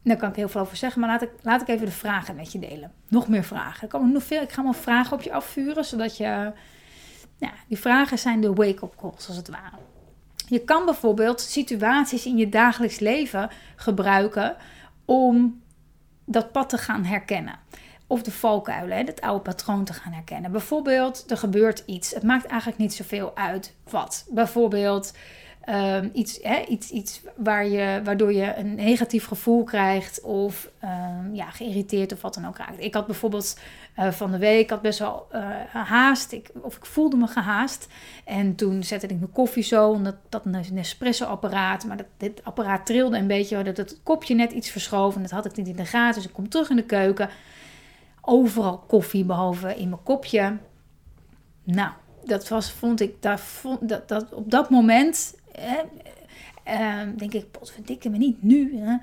Daar 0.03 0.17
kan 0.17 0.29
ik 0.29 0.35
heel 0.35 0.49
veel 0.49 0.61
over 0.61 0.77
zeggen, 0.77 1.01
maar 1.01 1.09
laat 1.09 1.21
ik, 1.21 1.31
laat 1.41 1.61
ik 1.61 1.67
even 1.67 1.85
de 1.85 1.91
vragen 1.91 2.35
met 2.35 2.51
je 2.51 2.59
delen. 2.59 2.91
Nog 3.07 3.27
meer 3.27 3.43
vragen. 3.43 3.83
Ik, 3.83 3.89
kan 3.89 4.11
nog 4.11 4.23
veel, 4.23 4.41
ik 4.41 4.51
ga 4.51 4.61
maar 4.61 4.75
vragen 4.75 5.17
op 5.17 5.21
je 5.21 5.33
afvuren, 5.33 5.85
zodat 5.85 6.17
je... 6.17 6.51
Ja, 7.37 7.51
die 7.67 7.79
vragen 7.79 8.19
zijn 8.19 8.41
de 8.41 8.53
wake-up 8.53 8.95
calls, 8.95 9.27
als 9.27 9.37
het 9.37 9.49
ware. 9.49 9.77
Je 10.47 10.59
kan 10.59 10.85
bijvoorbeeld 10.85 11.41
situaties 11.41 12.25
in 12.25 12.37
je 12.37 12.49
dagelijks 12.49 12.99
leven 12.99 13.49
gebruiken 13.75 14.55
om 15.05 15.61
dat 16.25 16.51
pad 16.51 16.69
te 16.69 16.77
gaan 16.77 17.03
herkennen. 17.03 17.59
Of 18.11 18.21
de 18.21 18.31
valkuilen, 18.31 19.05
het 19.05 19.21
oude 19.21 19.41
patroon 19.41 19.83
te 19.83 19.93
gaan 19.93 20.11
herkennen. 20.11 20.51
Bijvoorbeeld, 20.51 21.31
er 21.31 21.37
gebeurt 21.37 21.83
iets. 21.85 22.13
Het 22.13 22.23
maakt 22.23 22.45
eigenlijk 22.45 22.79
niet 22.79 22.93
zoveel 22.93 23.31
uit 23.35 23.75
wat. 23.89 24.25
Bijvoorbeeld, 24.29 25.13
um, 25.69 26.09
iets, 26.13 26.39
hè, 26.41 26.65
iets, 26.65 26.89
iets 26.89 27.21
waar 27.35 27.67
je, 27.67 28.01
waardoor 28.03 28.33
je 28.33 28.55
een 28.55 28.75
negatief 28.75 29.25
gevoel 29.25 29.63
krijgt 29.63 30.21
of 30.21 30.69
um, 30.83 31.35
ja, 31.35 31.49
geïrriteerd 31.49 32.13
of 32.13 32.21
wat 32.21 32.33
dan 32.33 32.47
ook 32.47 32.57
raakt. 32.57 32.83
Ik 32.83 32.93
had 32.93 33.05
bijvoorbeeld 33.05 33.59
uh, 33.97 34.11
van 34.11 34.31
de 34.31 34.37
week 34.37 34.69
had 34.69 34.81
best 34.81 34.99
wel 34.99 35.27
uh, 35.33 35.41
haast, 35.73 36.31
ik, 36.31 36.49
of 36.61 36.75
ik 36.75 36.85
voelde 36.85 37.17
me 37.17 37.27
gehaast. 37.27 37.87
En 38.25 38.55
toen 38.55 38.83
zette 38.83 39.07
ik 39.07 39.19
mijn 39.19 39.31
koffie 39.31 39.63
zo, 39.63 39.89
omdat 39.89 40.15
dat 40.29 40.45
een 40.45 40.65
Nespresso-apparaat, 40.71 41.85
maar 41.85 41.97
dat, 41.97 42.07
dit 42.17 42.43
apparaat 42.43 42.85
trilde 42.85 43.17
een 43.17 43.27
beetje, 43.27 43.63
dat 43.63 43.77
het 43.77 43.99
kopje 44.03 44.35
net 44.35 44.51
iets 44.51 44.69
verschoven. 44.69 45.15
En 45.15 45.21
dat 45.21 45.31
had 45.31 45.45
ik 45.45 45.55
niet 45.55 45.67
in 45.67 45.75
de 45.75 45.85
gaten, 45.85 46.15
dus 46.15 46.29
ik 46.29 46.35
kom 46.35 46.49
terug 46.49 46.69
in 46.69 46.75
de 46.75 46.85
keuken. 46.85 47.29
Overal 48.31 48.77
koffie, 48.77 49.25
behalve 49.25 49.75
in 49.75 49.89
mijn 49.89 50.03
kopje. 50.03 50.57
Nou, 51.63 51.91
dat 52.25 52.47
was, 52.47 52.71
vond 52.71 53.01
ik, 53.01 53.21
dat, 53.21 53.39
vond, 53.39 53.89
dat, 53.89 54.07
dat 54.07 54.33
op 54.33 54.51
dat 54.51 54.69
moment 54.69 55.35
uh, 56.67 57.01
denk 57.15 57.33
ik, 57.33 57.51
potverdikke 57.51 58.09
me 58.09 58.17
niet 58.17 58.43
nu. 58.43 58.77
Hè? 58.77 58.97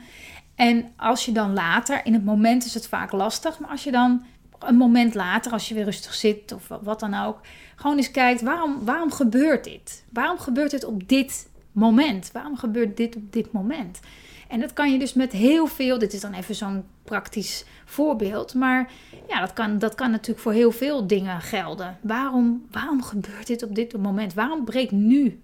En 0.54 0.92
als 0.97 1.25
je 1.25 1.33
dan 1.33 1.52
later, 1.52 2.06
in 2.06 2.12
het 2.12 2.25
moment 2.25 2.64
is 2.64 2.75
het 2.75 2.88
vaak 2.88 3.12
lastig, 3.12 3.59
maar 3.59 3.71
als 3.71 3.85
je 3.85 3.90
dan 3.90 4.25
een 4.59 4.76
moment 4.76 5.14
later, 5.14 5.52
als 5.52 5.68
je 5.68 5.75
weer 5.75 5.85
rustig 5.85 6.14
zit 6.14 6.52
of 6.52 6.68
wat 6.83 7.00
dan 7.00 7.14
ook, 7.14 7.40
gewoon 7.76 7.97
eens 7.97 8.11
kijkt, 8.11 8.42
waarom, 8.42 8.85
waarom 8.85 9.11
gebeurt 9.11 9.64
dit? 9.64 10.04
Waarom 10.12 10.38
gebeurt 10.38 10.71
dit 10.71 10.85
op 10.85 11.09
dit 11.09 11.49
moment? 11.73 12.33
Waarom 12.33 12.56
gebeurt 12.56 12.97
dit 12.97 13.16
op 13.16 13.33
dit 13.33 13.52
moment? 13.52 14.00
En 14.48 14.60
dat 14.60 14.72
kan 14.72 14.92
je 14.92 14.98
dus 14.98 15.14
met 15.14 15.32
heel 15.32 15.66
veel, 15.66 15.98
dit 15.98 16.12
is 16.12 16.20
dan 16.20 16.32
even 16.32 16.54
zo'n 16.54 16.84
praktisch 17.04 17.64
voorbeeld, 17.84 18.54
maar 18.54 18.90
ja, 19.28 19.40
dat 19.40 19.52
kan, 19.52 19.78
dat 19.78 19.94
kan 19.94 20.10
natuurlijk 20.10 20.40
voor 20.40 20.52
heel 20.52 20.70
veel 20.70 21.06
dingen 21.06 21.40
gelden. 21.40 21.98
Waarom, 22.00 22.66
waarom 22.70 23.02
gebeurt 23.02 23.46
dit 23.46 23.62
op 23.62 23.74
dit 23.74 23.96
moment? 23.96 24.34
Waarom 24.34 24.64
breekt 24.64 24.92
nu 24.92 25.40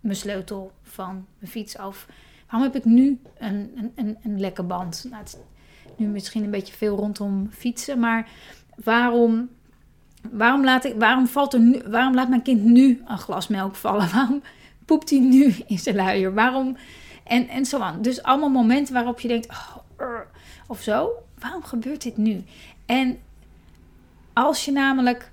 mijn 0.00 0.16
sleutel 0.16 0.72
van 0.82 1.26
mijn 1.38 1.50
fiets 1.50 1.78
af. 1.78 2.06
Waarom 2.50 2.72
heb 2.72 2.76
ik 2.76 2.84
nu 2.84 3.20
een, 3.38 3.72
een, 3.76 3.92
een, 3.94 4.16
een 4.22 4.40
lekke 4.40 4.62
band? 4.62 5.06
Nou, 5.10 5.24
nu 5.96 6.06
misschien 6.06 6.44
een 6.44 6.50
beetje 6.50 6.74
veel 6.74 6.96
rondom 6.96 7.48
fietsen, 7.50 7.98
maar 7.98 8.28
waarom, 8.84 9.48
waarom, 10.30 10.64
laat, 10.64 10.84
ik, 10.84 10.94
waarom, 10.98 11.26
valt 11.26 11.54
er 11.54 11.60
nu, 11.60 11.82
waarom 11.86 12.14
laat 12.14 12.28
mijn 12.28 12.42
kind 12.42 12.62
nu 12.64 13.02
een 13.06 13.18
glas 13.18 13.48
melk 13.48 13.74
vallen? 13.74 14.10
Waarom 14.14 14.42
poept 14.84 15.10
hij 15.10 15.18
nu 15.18 15.54
in 15.66 15.78
zijn 15.78 15.96
luier? 15.96 16.34
Waarom? 16.34 16.76
En, 17.24 17.48
en 17.48 17.64
zo 17.64 17.78
aan. 17.78 18.02
Dus 18.02 18.22
allemaal 18.22 18.48
momenten 18.48 18.94
waarop 18.94 19.20
je 19.20 19.28
denkt, 19.28 19.48
oh, 19.48 20.20
of 20.66 20.80
zo. 20.80 21.10
Waarom 21.38 21.62
gebeurt 21.62 22.02
dit 22.02 22.16
nu? 22.16 22.44
En 22.86 23.18
als 24.32 24.64
je 24.64 24.72
namelijk 24.72 25.30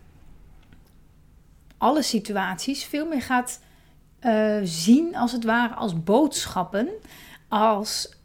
alle 1.77 2.01
situaties 2.01 2.83
veel 2.83 3.07
meer 3.07 3.21
gaat 3.21 3.59
uh, 4.21 4.59
zien, 4.63 5.15
als 5.15 5.31
het 5.31 5.43
ware, 5.43 5.73
als 5.73 6.03
boodschappen, 6.03 6.87
als, 7.47 8.15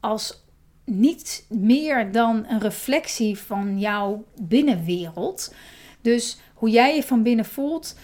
als 0.00 0.42
niet 0.84 1.46
meer 1.48 2.12
dan 2.12 2.46
een 2.48 2.60
reflectie 2.60 3.38
van 3.38 3.78
jouw 3.78 4.24
binnenwereld. 4.40 5.54
Dus 6.00 6.38
hoe 6.54 6.70
jij 6.70 6.94
je 6.94 7.02
van 7.02 7.22
binnen 7.22 7.44
voelt, 7.44 7.96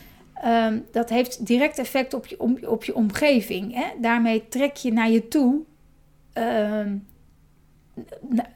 um, 0.45 0.87
dat 0.93 1.09
heeft 1.09 1.47
direct 1.47 1.79
effect 1.79 2.15
op 2.15 2.27
je, 2.27 2.69
op 2.69 2.85
je 2.85 2.95
omgeving. 2.95 3.75
Hè? 3.75 3.87
Daarmee 4.01 4.49
trek 4.49 4.77
je 4.77 4.93
naar 4.93 5.11
je 5.11 5.29
toe 5.29 5.61
uh, 6.35 6.81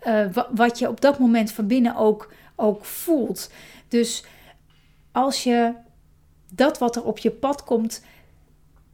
uh, 0.06 0.26
wat 0.54 0.78
je 0.78 0.88
op 0.88 1.00
dat 1.00 1.18
moment 1.18 1.52
van 1.52 1.66
binnen 1.66 1.96
ook, 1.96 2.32
ook 2.56 2.84
voelt. 2.84 3.50
Dus 3.88 4.24
als 5.12 5.42
je 5.42 5.72
dat 6.54 6.78
wat 6.78 6.96
er 6.96 7.04
op 7.04 7.18
je 7.18 7.30
pad 7.30 7.64
komt 7.64 8.04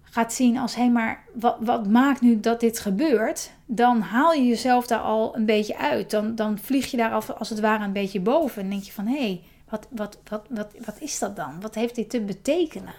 gaat 0.03 0.33
zien 0.33 0.59
als 0.59 0.75
hé, 0.75 0.89
maar 0.89 1.25
wat, 1.35 1.57
wat 1.61 1.87
maakt 1.87 2.21
nu 2.21 2.41
dat 2.41 2.61
dit 2.61 2.79
gebeurt? 2.79 3.51
Dan 3.67 4.01
haal 4.01 4.33
je 4.33 4.47
jezelf 4.47 4.87
daar 4.87 5.01
al 5.01 5.37
een 5.37 5.45
beetje 5.45 5.77
uit. 5.77 6.11
Dan, 6.11 6.35
dan 6.35 6.59
vlieg 6.59 6.91
je 6.91 6.97
daar 6.97 7.11
als 7.13 7.49
het 7.49 7.61
ware 7.61 7.85
een 7.85 7.93
beetje 7.93 8.21
boven. 8.21 8.63
En 8.63 8.71
denk 8.71 8.83
je 8.83 8.93
van 8.93 9.07
hé, 9.07 9.19
hey, 9.19 9.43
wat, 9.69 9.87
wat, 9.91 10.19
wat, 10.29 10.47
wat, 10.49 10.75
wat 10.85 11.01
is 11.01 11.19
dat 11.19 11.37
dan? 11.37 11.61
Wat 11.61 11.75
heeft 11.75 11.95
dit 11.95 12.11
te 12.11 12.21
betekenen? 12.21 12.95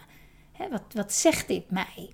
Wat, 0.70 0.84
wat 0.94 1.14
zegt 1.14 1.48
dit 1.48 1.72
mij? 1.72 2.14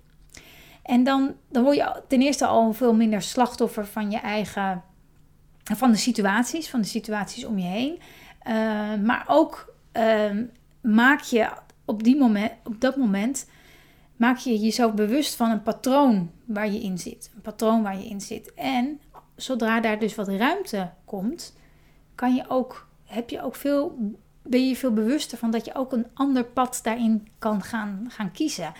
En 0.82 1.04
dan, 1.04 1.34
dan 1.48 1.62
word 1.62 1.76
je 1.76 2.02
ten 2.08 2.22
eerste 2.22 2.46
al 2.46 2.72
veel 2.72 2.94
minder 2.94 3.22
slachtoffer 3.22 3.86
van 3.86 4.10
je 4.10 4.18
eigen, 4.18 4.82
van 5.62 5.90
de 5.90 5.96
situaties, 5.96 6.70
van 6.70 6.80
de 6.80 6.86
situaties 6.86 7.44
om 7.44 7.58
je 7.58 7.68
heen. 7.68 7.98
Uh, 8.48 8.94
maar 9.04 9.24
ook 9.26 9.74
uh, 9.92 10.30
maak 10.80 11.20
je 11.20 11.48
op, 11.84 12.02
die 12.02 12.16
moment, 12.16 12.52
op 12.64 12.80
dat 12.80 12.96
moment 12.96 13.48
maak 14.16 14.36
je 14.36 14.58
jezelf 14.58 14.94
bewust 14.94 15.34
van 15.34 15.50
een 15.50 15.62
patroon 15.62 16.30
waar 16.44 16.70
je 16.70 16.80
in 16.80 16.98
zit. 16.98 17.30
Een 17.34 17.40
patroon 17.40 17.82
waar 17.82 17.98
je 17.98 18.08
in 18.08 18.20
zit. 18.20 18.54
En 18.54 19.00
zodra 19.36 19.80
daar 19.80 19.98
dus 19.98 20.14
wat 20.14 20.28
ruimte 20.28 20.90
komt, 21.04 21.56
kan 22.14 22.34
je 22.34 22.44
ook, 22.48 22.88
heb 23.04 23.30
je 23.30 23.42
ook 23.42 23.54
veel, 23.54 24.14
ben 24.48 24.68
je 24.68 24.76
veel 24.76 24.92
bewuster 24.92 25.38
van 25.38 25.50
dat 25.50 25.64
je 25.64 25.74
ook 25.74 25.92
een 25.92 26.06
ander 26.14 26.44
pad 26.44 26.80
daarin 26.82 27.28
kan 27.38 27.62
gaan, 27.62 28.06
gaan 28.08 28.32
kiezen. 28.32 28.72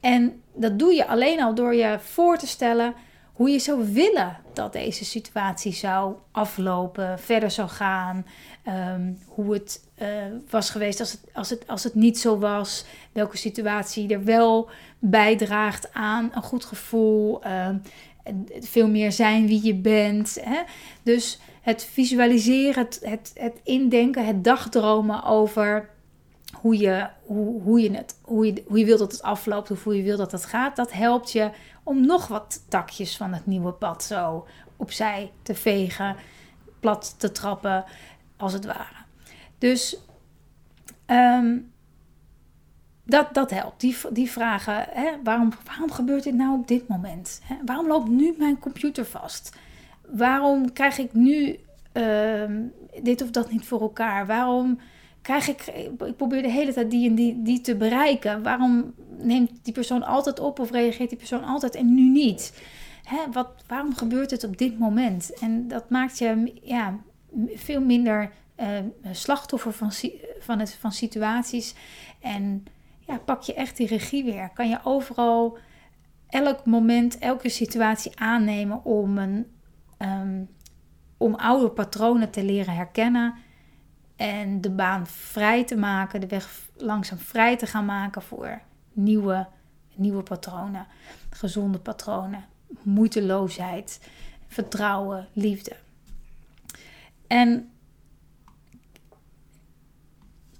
En 0.00 0.42
dat 0.54 0.78
doe 0.78 0.92
je 0.92 1.06
alleen 1.06 1.42
al 1.42 1.54
door 1.54 1.74
je 1.74 1.98
voor 2.00 2.38
te 2.38 2.46
stellen 2.46 2.94
hoe 3.34 3.50
je 3.50 3.58
zou 3.58 3.92
willen 3.92 4.36
dat 4.52 4.72
deze 4.72 5.04
situatie 5.04 5.72
zou 5.72 6.14
aflopen, 6.30 7.18
verder 7.18 7.50
zou 7.50 7.68
gaan. 7.68 8.26
Ehm, 8.64 9.12
hoe 9.26 9.52
het 9.52 9.88
uh, 10.02 10.08
was 10.50 10.70
geweest 10.70 11.00
als 11.00 11.12
het, 11.12 11.20
als, 11.32 11.50
het, 11.50 11.66
als 11.66 11.84
het 11.84 11.94
niet 11.94 12.18
zo 12.18 12.38
was. 12.38 12.84
Welke 13.12 13.36
situatie 13.36 14.08
er 14.08 14.24
wel 14.24 14.68
bijdraagt 14.98 15.92
aan 15.92 16.30
een 16.34 16.42
goed 16.42 16.64
gevoel. 16.64 17.46
Uh, 17.46 17.68
veel 18.60 18.88
meer 18.88 19.12
zijn 19.12 19.46
wie 19.46 19.64
je 19.64 19.74
bent. 19.74 20.38
Hè? 20.40 20.62
Dus 21.02 21.38
het 21.64 21.84
visualiseren, 21.84 22.84
het, 22.84 23.00
het, 23.02 23.30
het 23.34 23.60
indenken, 23.62 24.26
het 24.26 24.44
dagdromen 24.44 25.22
over 25.22 25.90
hoe 26.60 26.78
je, 26.78 27.08
hoe, 27.22 27.62
hoe, 27.62 27.80
je 27.80 27.90
het, 27.90 28.18
hoe, 28.22 28.46
je, 28.46 28.64
hoe 28.66 28.78
je 28.78 28.84
wilt 28.84 28.98
dat 28.98 29.12
het 29.12 29.22
afloopt 29.22 29.70
of 29.70 29.84
hoe 29.84 29.96
je 29.96 30.02
wilt 30.02 30.18
dat 30.18 30.32
het 30.32 30.44
gaat. 30.44 30.76
Dat 30.76 30.92
helpt 30.92 31.32
je 31.32 31.50
om 31.82 32.06
nog 32.06 32.26
wat 32.26 32.64
takjes 32.68 33.16
van 33.16 33.32
het 33.32 33.46
nieuwe 33.46 33.72
pad 33.72 34.02
zo 34.02 34.46
opzij 34.76 35.32
te 35.42 35.54
vegen, 35.54 36.16
plat 36.80 37.14
te 37.18 37.32
trappen, 37.32 37.84
als 38.36 38.52
het 38.52 38.64
ware. 38.64 39.04
Dus 39.58 39.98
um, 41.06 41.72
dat, 43.04 43.34
dat 43.34 43.50
helpt. 43.50 43.80
Die, 43.80 43.96
die 44.12 44.30
vragen, 44.30 44.86
hè, 44.90 45.10
waarom, 45.22 45.52
waarom 45.66 45.90
gebeurt 45.90 46.24
dit 46.24 46.34
nou 46.34 46.58
op 46.58 46.68
dit 46.68 46.88
moment? 46.88 47.40
Hè? 47.44 47.54
Waarom 47.64 47.86
loopt 47.86 48.08
nu 48.08 48.34
mijn 48.38 48.58
computer 48.58 49.04
vast? 49.04 49.56
Waarom 50.10 50.72
krijg 50.72 50.98
ik 50.98 51.12
nu 51.12 51.58
uh, 51.92 52.50
dit 53.02 53.22
of 53.22 53.30
dat 53.30 53.50
niet 53.50 53.64
voor 53.64 53.80
elkaar? 53.80 54.26
Waarom 54.26 54.78
krijg 55.22 55.48
ik, 55.48 55.66
ik 56.06 56.16
probeer 56.16 56.42
de 56.42 56.50
hele 56.50 56.72
tijd 56.72 56.90
die 56.90 57.08
en 57.08 57.14
die, 57.14 57.42
die 57.42 57.60
te 57.60 57.76
bereiken. 57.76 58.42
Waarom 58.42 58.94
neemt 59.18 59.50
die 59.62 59.72
persoon 59.72 60.02
altijd 60.02 60.40
op 60.40 60.58
of 60.58 60.70
reageert 60.70 61.08
die 61.08 61.18
persoon 61.18 61.44
altijd 61.44 61.74
en 61.74 61.94
nu 61.94 62.08
niet? 62.08 62.62
Hè, 63.04 63.18
wat, 63.32 63.48
waarom 63.66 63.94
gebeurt 63.94 64.30
het 64.30 64.44
op 64.44 64.58
dit 64.58 64.78
moment? 64.78 65.38
En 65.40 65.68
dat 65.68 65.90
maakt 65.90 66.18
je 66.18 66.52
ja, 66.62 66.98
veel 67.54 67.80
minder 67.80 68.30
uh, 68.60 68.66
slachtoffer 69.12 69.72
van, 69.72 69.90
van, 70.38 70.58
het, 70.58 70.74
van 70.74 70.92
situaties. 70.92 71.74
En 72.20 72.64
ja, 73.06 73.18
pak 73.18 73.42
je 73.42 73.54
echt 73.54 73.76
die 73.76 73.86
regie 73.86 74.24
weer. 74.24 74.50
Kan 74.54 74.68
je 74.68 74.78
overal, 74.84 75.58
elk 76.28 76.64
moment, 76.64 77.18
elke 77.18 77.48
situatie 77.48 78.18
aannemen 78.18 78.84
om, 78.84 79.18
een, 79.18 79.46
um, 80.04 80.48
om 81.16 81.34
oude 81.34 81.70
patronen 81.70 82.30
te 82.30 82.44
leren 82.44 82.74
herkennen. 82.74 83.34
En 84.16 84.60
de 84.60 84.70
baan 84.70 85.06
vrij 85.06 85.64
te 85.64 85.76
maken, 85.76 86.20
de 86.20 86.26
weg 86.26 86.68
langzaam 86.76 87.18
vrij 87.18 87.56
te 87.56 87.66
gaan 87.66 87.84
maken 87.84 88.22
voor 88.22 88.60
nieuwe, 88.92 89.46
nieuwe 89.94 90.22
patronen. 90.22 90.86
Gezonde 91.30 91.78
patronen, 91.78 92.44
moeiteloosheid, 92.82 94.08
vertrouwen, 94.46 95.28
liefde. 95.32 95.76
En 97.26 97.70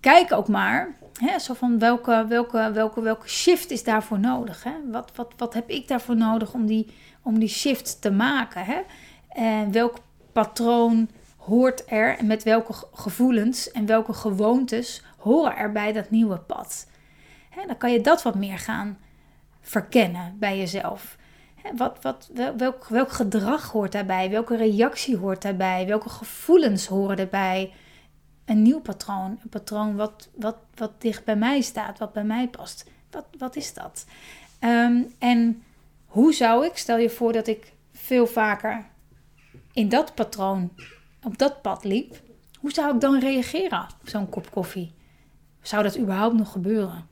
kijk 0.01 0.33
ook 0.33 0.49
maar, 0.49 0.97
hè, 1.13 1.39
zo 1.39 1.55
van 1.55 1.79
welke, 1.79 2.25
welke, 2.29 2.71
welke, 2.73 3.01
welke 3.01 3.29
shift 3.29 3.71
is 3.71 3.85
daarvoor 3.85 4.19
nodig? 4.19 4.63
Hè? 4.63 4.73
Wat, 4.91 5.13
wat, 5.15 5.33
wat 5.37 5.55
heb 5.55 5.71
ik 5.71 5.89
daarvoor 5.89 6.17
nodig 6.17 6.55
om 6.55 6.67
die, 6.67 6.95
om 7.23 7.39
die 7.39 7.49
shift 7.49 8.01
te 8.01 8.11
maken? 8.11 8.65
Hè? 8.65 8.81
En 9.35 9.73
welk 9.73 9.99
patroon 10.33 11.09
hoort 11.37 11.83
er 11.87 12.19
en 12.19 12.27
met 12.27 12.43
welke 12.43 12.73
gevoelens 12.93 13.71
en 13.71 13.87
welke 13.87 14.13
gewoontes 14.13 15.03
horen 15.19 15.57
er 15.57 15.73
bij 15.73 15.93
dat 15.93 16.11
nieuwe 16.11 16.39
pad? 16.39 16.87
Dan 17.67 17.77
kan 17.77 17.93
je 17.93 18.01
dat 18.01 18.23
wat 18.23 18.35
meer 18.35 18.59
gaan 18.59 18.99
verkennen 19.61 20.37
bij 20.39 20.59
jezelf. 20.59 21.17
Wat, 21.77 21.99
wat, 22.03 22.31
welk, 22.57 22.87
welk 22.89 23.13
gedrag 23.13 23.71
hoort 23.71 23.93
daarbij? 23.93 24.31
Welke 24.31 24.57
reactie 24.57 25.17
hoort 25.17 25.43
daarbij? 25.43 25.87
Welke 25.87 26.09
gevoelens 26.09 26.87
horen 26.87 27.19
erbij? 27.19 27.73
Een 28.45 28.63
nieuw 28.63 28.81
patroon. 28.81 29.39
Een 29.43 29.49
patroon 29.49 29.97
wat, 29.97 30.29
wat, 30.35 30.57
wat 30.75 31.01
dicht 31.01 31.25
bij 31.25 31.37
mij 31.37 31.61
staat, 31.61 31.99
wat 31.99 32.13
bij 32.13 32.25
mij 32.25 32.49
past. 32.49 32.91
Wat, 33.11 33.27
wat 33.39 33.57
is 33.57 33.75
dat? 33.75 34.07
Ehm, 34.59 35.03
en 35.19 35.63
hoe 36.07 36.35
zou 36.35 36.67
ik, 36.67 36.77
stel 36.77 36.99
je 36.99 37.11
voor 37.11 37.33
dat 37.33 37.47
ik 37.47 37.73
veel 37.93 38.27
vaker 38.27 38.85
in 39.75 39.89
dat 39.89 40.15
patroon, 40.15 40.73
op 41.23 41.39
dat 41.39 41.63
pad 41.63 41.85
liep, 41.85 42.23
hoe 42.61 42.73
zou 42.73 42.95
ik 42.95 43.01
dan 43.01 43.19
reageren 43.19 43.87
op 44.01 44.09
zo'n 44.09 44.29
kop 44.29 44.51
koffie? 44.51 44.93
Zou 45.63 45.83
dat 45.83 45.99
überhaupt 45.99 46.37
nog 46.37 46.53
gebeuren? 46.53 47.07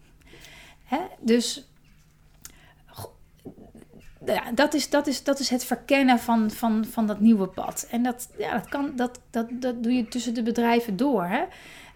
Hè? 0.85 0.99
Dus 1.21 1.67
ja, 4.27 4.53
dat, 4.53 4.75
is, 4.75 4.91
dat, 4.91 5.07
is, 5.07 5.25
dat 5.25 5.39
is 5.39 5.51
het 5.51 5.65
verkennen 5.65 6.19
van, 6.19 6.51
van, 6.51 6.85
van 6.85 7.07
dat 7.07 7.21
nieuwe 7.21 7.47
pad. 7.47 7.89
En 7.91 8.03
dat, 8.03 8.31
ja, 8.39 8.53
dat, 8.53 8.69
kan, 8.69 8.93
dat, 8.97 9.21
dat, 9.31 9.47
dat 9.51 9.83
doe 9.83 9.93
je 9.93 10.09
tussen 10.09 10.35
de 10.35 10.43
bedrijven 10.43 10.97
door. 10.97 11.25
Hè? 11.25 11.43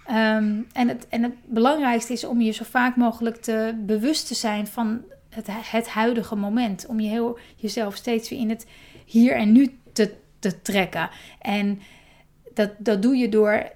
Ehm, 0.07 0.63
en, 0.73 0.89
het, 0.89 1.09
en 1.09 1.23
het 1.23 1.35
belangrijkste 1.45 2.13
is 2.13 2.25
om 2.25 2.41
je 2.41 2.51
zo 2.51 2.65
vaak 2.65 2.97
mogelijk 2.97 3.37
te 3.37 3.83
bewust 3.87 4.27
te 4.27 4.35
zijn 4.35 4.67
van 4.67 5.03
het, 5.29 5.47
het 5.51 5.89
huidige 5.89 6.37
moment. 6.37 6.87
Om 6.87 7.01
je 7.01 7.09
heel, 7.09 7.39
jezelf 7.57 7.95
steeds 7.95 8.29
weer 8.29 8.39
in 8.39 8.51
het 8.51 8.67
hier 9.05 9.37
en 9.37 9.53
nu 9.53 9.79
te, 10.39 10.63
trekken. 10.63 11.11
En 11.41 11.81
dat, 12.55 12.71
dat 12.79 13.03
doe 13.03 13.17
je 13.17 13.29
door, 13.29 13.71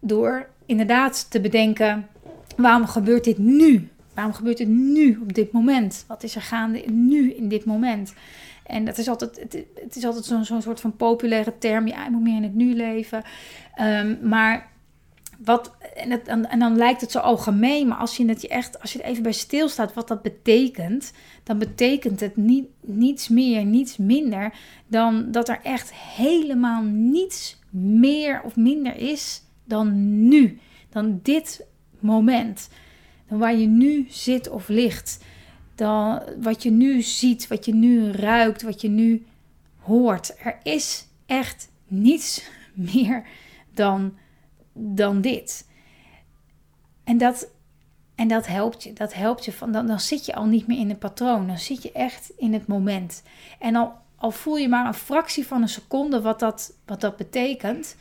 door 0.00 0.48
inderdaad 0.66 1.30
te 1.30 1.40
bedenken: 1.40 2.06
waarom 2.56 2.86
gebeurt 2.86 3.24
dit 3.24 3.38
nu? 3.38 3.88
Waarom 4.14 4.32
gebeurt 4.32 4.58
het 4.58 4.68
nu 4.68 5.18
op 5.22 5.34
dit 5.34 5.52
moment? 5.52 6.04
Wat 6.08 6.22
is 6.22 6.34
er 6.34 6.42
gaande 6.42 6.82
nu 6.90 7.32
in 7.32 7.48
dit 7.48 7.64
moment? 7.64 8.14
En 8.66 8.84
dat 8.84 8.98
is 8.98 9.08
altijd, 9.08 9.40
het, 9.40 9.64
het 9.74 9.96
is 9.96 10.04
altijd 10.04 10.24
zo'n 10.24 10.44
zo'n 10.44 10.62
soort 10.62 10.80
van 10.80 10.96
populaire 10.96 11.58
term. 11.58 11.86
Ja, 11.86 12.04
je 12.04 12.10
moet 12.10 12.22
meer 12.22 12.36
in 12.36 12.42
het 12.42 12.54
nu 12.54 12.74
leven. 12.74 13.22
Um, 13.80 14.18
maar 14.22 14.72
wat, 15.44 15.72
en, 15.94 16.10
het, 16.10 16.28
en, 16.28 16.58
dan 16.58 16.76
lijkt 16.76 17.00
het 17.00 17.10
zo 17.10 17.18
algemeen, 17.18 17.88
maar 17.88 17.98
als 17.98 18.16
je 18.16 18.28
het 18.28 18.42
je 18.42 18.48
echt, 18.48 18.80
als 18.80 18.92
je 18.92 19.02
er 19.02 19.10
even 19.10 19.22
bij 19.22 19.32
stilstaat 19.32 19.94
wat 19.94 20.08
dat 20.08 20.22
betekent, 20.22 21.12
dan 21.42 21.58
betekent 21.58 22.20
het 22.20 22.36
niet, 22.36 22.66
niets 22.80 23.28
meer, 23.28 23.64
niets 23.64 23.96
minder 23.96 24.54
dan 24.86 25.30
dat 25.30 25.48
er 25.48 25.60
echt 25.62 25.94
helemaal 25.94 26.82
niets 26.82 27.58
meer 27.70 28.42
of 28.42 28.56
minder 28.56 28.96
is 28.96 29.42
dan 29.64 30.18
nu, 30.28 30.58
dan 30.90 31.20
dit 31.22 31.66
moment 32.00 32.68
dan 33.28 33.38
waar 33.38 33.56
je 33.56 33.66
nu 33.66 34.06
zit 34.08 34.48
of 34.48 34.68
ligt. 34.68 35.24
Dan 35.74 36.22
wat 36.40 36.62
je 36.62 36.70
nu 36.70 37.02
ziet, 37.02 37.46
wat 37.46 37.64
je 37.64 37.74
nu 37.74 38.10
ruikt, 38.10 38.62
wat 38.62 38.80
je 38.80 38.88
nu 38.88 39.26
hoort. 39.78 40.34
Er 40.38 40.58
is 40.62 41.06
echt 41.26 41.70
niets 41.86 42.50
meer 42.92 43.24
dan, 43.74 44.14
dan 44.74 45.20
dit. 45.20 45.68
En 47.04 47.18
dat, 47.18 47.50
en 48.14 48.28
dat 48.28 48.46
helpt 48.46 48.82
je. 48.82 48.92
Dat 48.92 49.14
helpt 49.14 49.44
je 49.44 49.52
van, 49.52 49.72
dan, 49.72 49.86
dan 49.86 50.00
zit 50.00 50.26
je 50.26 50.34
al 50.34 50.46
niet 50.46 50.66
meer 50.66 50.78
in 50.78 50.90
een 50.90 50.98
patroon. 50.98 51.46
Dan 51.46 51.58
zit 51.58 51.82
je 51.82 51.92
echt 51.92 52.32
in 52.36 52.52
het 52.52 52.66
moment. 52.66 53.22
En 53.58 53.76
al, 53.76 53.92
al 54.16 54.30
voel 54.30 54.56
je 54.56 54.68
maar 54.68 54.86
een 54.86 54.94
fractie 54.94 55.46
van 55.46 55.62
een 55.62 55.68
seconde 55.68 56.20
wat 56.20 56.40
dat, 56.40 56.72
wat 56.86 57.00
dat 57.00 57.16
betekent. 57.16 57.96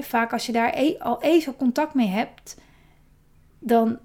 Vaak 0.00 0.32
als 0.32 0.46
je 0.46 0.52
daar 0.52 0.72
e, 0.74 0.98
al 0.98 1.22
even 1.22 1.56
contact 1.56 1.94
mee 1.94 2.08
hebt, 2.08 2.56
dan, 3.58 3.98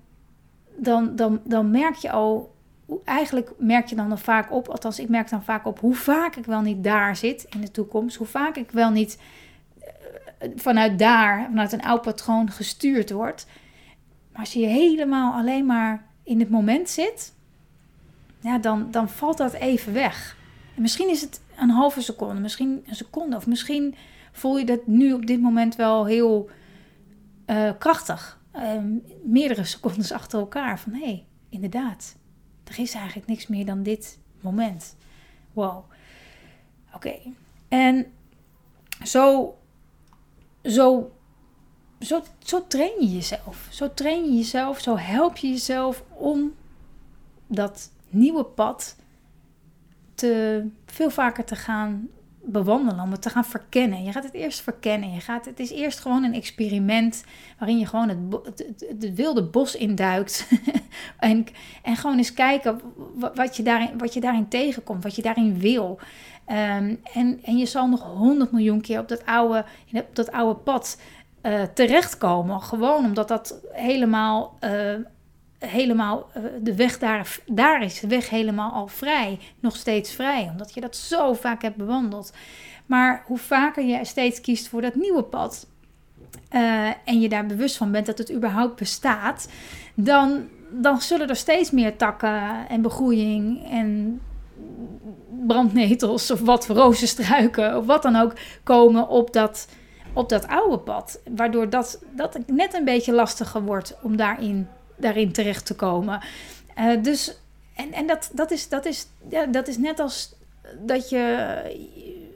dan, 0.77 1.15
dan, 1.15 1.41
dan 1.43 1.71
merk 1.71 1.95
je 1.95 2.11
al, 2.11 2.55
eigenlijk 3.03 3.51
merk 3.57 3.87
je 3.87 3.95
dan, 3.95 4.09
dan 4.09 4.19
vaak 4.19 4.51
op, 4.51 4.67
althans 4.67 4.99
ik 4.99 5.09
merk 5.09 5.29
dan 5.29 5.43
vaak 5.43 5.65
op 5.65 5.79
hoe 5.79 5.95
vaak 5.95 6.35
ik 6.35 6.45
wel 6.45 6.61
niet 6.61 6.83
daar 6.83 7.15
zit 7.15 7.43
in 7.49 7.61
de 7.61 7.71
toekomst, 7.71 8.15
hoe 8.15 8.27
vaak 8.27 8.55
ik 8.55 8.71
wel 8.71 8.89
niet 8.89 9.19
vanuit 10.55 10.99
daar, 10.99 11.45
vanuit 11.49 11.71
een 11.71 11.81
oud 11.81 12.01
patroon 12.01 12.51
gestuurd 12.51 13.11
word. 13.11 13.45
Maar 14.31 14.41
als 14.41 14.53
je 14.53 14.65
helemaal 14.65 15.33
alleen 15.33 15.65
maar 15.65 16.05
in 16.23 16.39
het 16.39 16.49
moment 16.49 16.89
zit, 16.89 17.33
ja, 18.39 18.57
dan, 18.57 18.91
dan 18.91 19.09
valt 19.09 19.37
dat 19.37 19.53
even 19.53 19.93
weg. 19.93 20.37
En 20.75 20.81
misschien 20.81 21.09
is 21.09 21.21
het 21.21 21.41
een 21.57 21.69
halve 21.69 22.01
seconde, 22.01 22.41
misschien 22.41 22.83
een 22.87 22.95
seconde, 22.95 23.35
of 23.35 23.47
misschien 23.47 23.95
voel 24.31 24.57
je 24.57 24.65
dat 24.65 24.87
nu 24.87 25.13
op 25.13 25.25
dit 25.25 25.41
moment 25.41 25.75
wel 25.75 26.05
heel 26.05 26.49
uh, 27.47 27.71
krachtig. 27.77 28.39
Ehm, 28.51 28.87
meerdere 29.23 29.63
secondes 29.63 30.11
achter 30.11 30.39
elkaar 30.39 30.79
van 30.79 30.93
hé, 30.93 31.05
hey, 31.05 31.25
inderdaad, 31.49 32.15
er 32.63 32.79
is 32.79 32.93
eigenlijk 32.93 33.27
niks 33.27 33.47
meer 33.47 33.65
dan 33.65 33.83
dit 33.83 34.19
moment. 34.41 34.95
Wow. 35.53 35.83
Oké. 36.93 37.15
En 37.67 38.05
zo, 39.03 39.53
zo, 40.63 41.11
zo, 41.99 42.23
zo 42.39 42.67
train 42.67 42.93
je 42.99 43.11
jezelf. 43.11 43.67
Zo 43.71 43.93
train 43.93 44.25
je 44.25 44.37
jezelf, 44.37 44.79
zo 44.79 44.97
help 44.97 45.37
je 45.37 45.49
jezelf 45.49 46.03
om 46.09 46.55
dat 47.47 47.91
nieuwe 48.09 48.43
pad 48.43 48.95
te 50.13 50.65
veel 50.85 51.09
vaker 51.09 51.45
te 51.45 51.55
gaan 51.55 52.09
bewandelen, 52.43 53.03
om 53.03 53.11
het 53.11 53.21
te 53.21 53.29
gaan 53.29 53.45
verkennen. 53.45 54.03
Je 54.03 54.11
gaat 54.11 54.23
het 54.23 54.33
eerst 54.33 54.61
verkennen. 54.61 55.13
Je 55.13 55.19
gaat, 55.19 55.45
het 55.45 55.59
is 55.59 55.71
eerst 55.71 55.99
gewoon 55.99 56.23
een 56.23 56.33
experiment 56.33 57.23
waarin 57.57 57.79
je 57.79 57.85
gewoon 57.85 58.09
het, 58.09 58.65
het, 58.89 59.13
wilde 59.13 59.43
bos 59.43 59.75
induikt. 59.75 60.47
en, 61.19 61.45
en 61.83 61.95
gewoon 61.95 62.17
eens 62.17 62.33
kijken 62.33 62.81
wat 63.35 63.57
je, 63.57 63.63
daarin, 63.63 63.97
wat 63.97 64.13
je 64.13 64.19
daarin 64.19 64.47
tegenkomt, 64.47 65.03
wat 65.03 65.15
je 65.15 65.21
daarin 65.21 65.59
wil. 65.59 65.99
Ehm, 66.45 66.95
en, 67.13 67.39
en 67.43 67.57
je 67.57 67.65
zal 67.65 67.87
nog 67.87 68.03
honderd 68.03 68.51
miljoen 68.51 68.81
keer 68.81 68.99
op 68.99 69.07
dat 69.07 69.25
oude, 69.25 69.65
op 69.93 70.15
dat 70.15 70.31
oude 70.31 70.59
pad 70.59 70.97
uh, 71.43 71.61
terechtkomen. 71.73 72.61
Gewoon 72.61 73.05
omdat 73.05 73.27
dat 73.27 73.59
helemaal 73.71 74.57
uh, 74.63 74.95
helemaal, 75.59 76.29
eh, 76.33 76.43
de 76.61 76.75
weg 76.75 76.99
daar, 76.99 77.37
daar 77.45 77.83
is 77.83 77.99
de 77.99 78.07
weg 78.07 78.29
helemaal 78.29 78.71
al 78.71 78.87
vrij, 78.87 79.39
nog 79.59 79.75
steeds 79.75 80.13
vrij, 80.13 80.47
omdat 80.51 80.73
je 80.73 80.81
dat 80.81 80.95
zo 80.95 81.33
vaak 81.33 81.61
hebt 81.61 81.75
bewandeld. 81.75 82.33
Maar 82.85 83.23
hoe 83.25 83.37
vaker 83.37 83.83
je 83.83 84.05
steeds 84.05 84.41
kiest 84.41 84.67
voor 84.67 84.81
dat 84.81 84.95
nieuwe 84.95 85.23
pad 85.23 85.67
uh, 86.51 86.87
en 87.05 87.21
je 87.21 87.29
daar 87.29 87.45
bewust 87.45 87.77
van 87.77 87.91
bent 87.91 88.05
dat 88.05 88.17
het 88.17 88.33
überhaupt 88.33 88.75
bestaat, 88.75 89.49
dan, 89.93 90.47
dan 90.69 91.01
zullen 91.01 91.29
er 91.29 91.35
steeds 91.35 91.71
meer 91.71 91.95
takken 91.95 92.67
en 92.69 92.81
begroeiing 92.81 93.69
en 93.69 94.21
brandnetels 95.47 96.31
of 96.31 96.39
wat 96.39 96.65
voor 96.65 96.75
rozenstruiken 96.75 97.77
of 97.77 97.85
wat 97.85 98.01
dan 98.01 98.15
ook 98.15 98.33
komen 98.63 99.07
op 99.07 99.33
dat, 99.33 99.67
op 100.13 100.29
dat 100.29 100.47
oude 100.47 100.79
pad. 100.79 101.21
Waardoor 101.35 101.69
dat, 101.69 102.03
dat 102.15 102.39
net 102.47 102.73
een 102.73 102.85
beetje 102.85 103.13
lastiger 103.13 103.61
wordt 103.61 103.97
om 104.01 104.17
daarin 104.17 104.67
daarin 104.99 105.31
terecht 105.31 105.65
te 105.65 105.75
komen. 105.75 106.21
Uh, 106.77 107.03
dus, 107.03 107.37
en, 107.75 107.93
en 107.93 108.07
dat, 108.07 108.29
dat, 108.33 108.51
is, 108.51 108.69
dat, 108.69 108.85
is, 108.85 109.07
ja, 109.29 109.45
dat 109.45 109.67
is 109.67 109.77
net 109.77 109.99
als 109.99 110.35
dat 110.85 111.09
je 111.09 111.61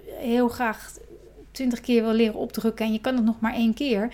heel 0.05 0.47
graag 0.47 0.93
twintig 1.51 1.79
keer 1.79 2.03
wil 2.03 2.13
leren 2.13 2.35
opdrukken 2.35 2.85
en 2.85 2.93
je 2.93 3.01
kan 3.01 3.15
het 3.15 3.25
nog 3.25 3.39
maar 3.39 3.53
één 3.53 3.73
keer. 3.73 4.13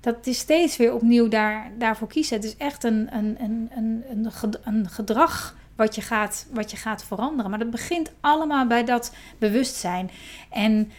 Dat 0.00 0.26
is 0.26 0.38
steeds 0.38 0.76
weer 0.76 0.94
opnieuw 0.94 1.28
daar, 1.28 1.72
daarvoor 1.78 2.08
kiezen. 2.08 2.36
Het 2.36 2.44
is 2.44 2.56
echt 2.56 2.84
een, 2.84 3.08
een, 3.10 3.36
een, 3.40 3.70
een, 3.76 4.34
een 4.64 4.88
gedrag 4.88 5.56
wat 5.76 5.94
je, 5.94 6.00
gaat, 6.00 6.46
wat 6.52 6.70
je 6.70 6.76
gaat 6.76 7.04
veranderen. 7.04 7.50
Maar 7.50 7.58
dat 7.58 7.70
begint 7.70 8.12
allemaal 8.20 8.66
bij 8.66 8.84
dat 8.84 9.14
bewustzijn. 9.38 10.10
En 10.50 10.90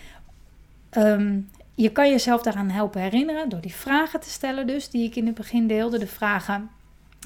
um, 0.97 1.49
je 1.75 1.91
kan 1.91 2.09
jezelf 2.09 2.41
daaraan 2.41 2.69
helpen 2.69 3.01
herinneren 3.01 3.49
door 3.49 3.61
die 3.61 3.75
vragen 3.75 4.19
te 4.19 4.29
stellen, 4.29 4.67
dus 4.67 4.89
die 4.89 5.05
ik 5.05 5.15
in 5.15 5.25
het 5.25 5.35
begin 5.35 5.67
deelde. 5.67 5.99
De 5.99 6.07
vragen 6.07 6.69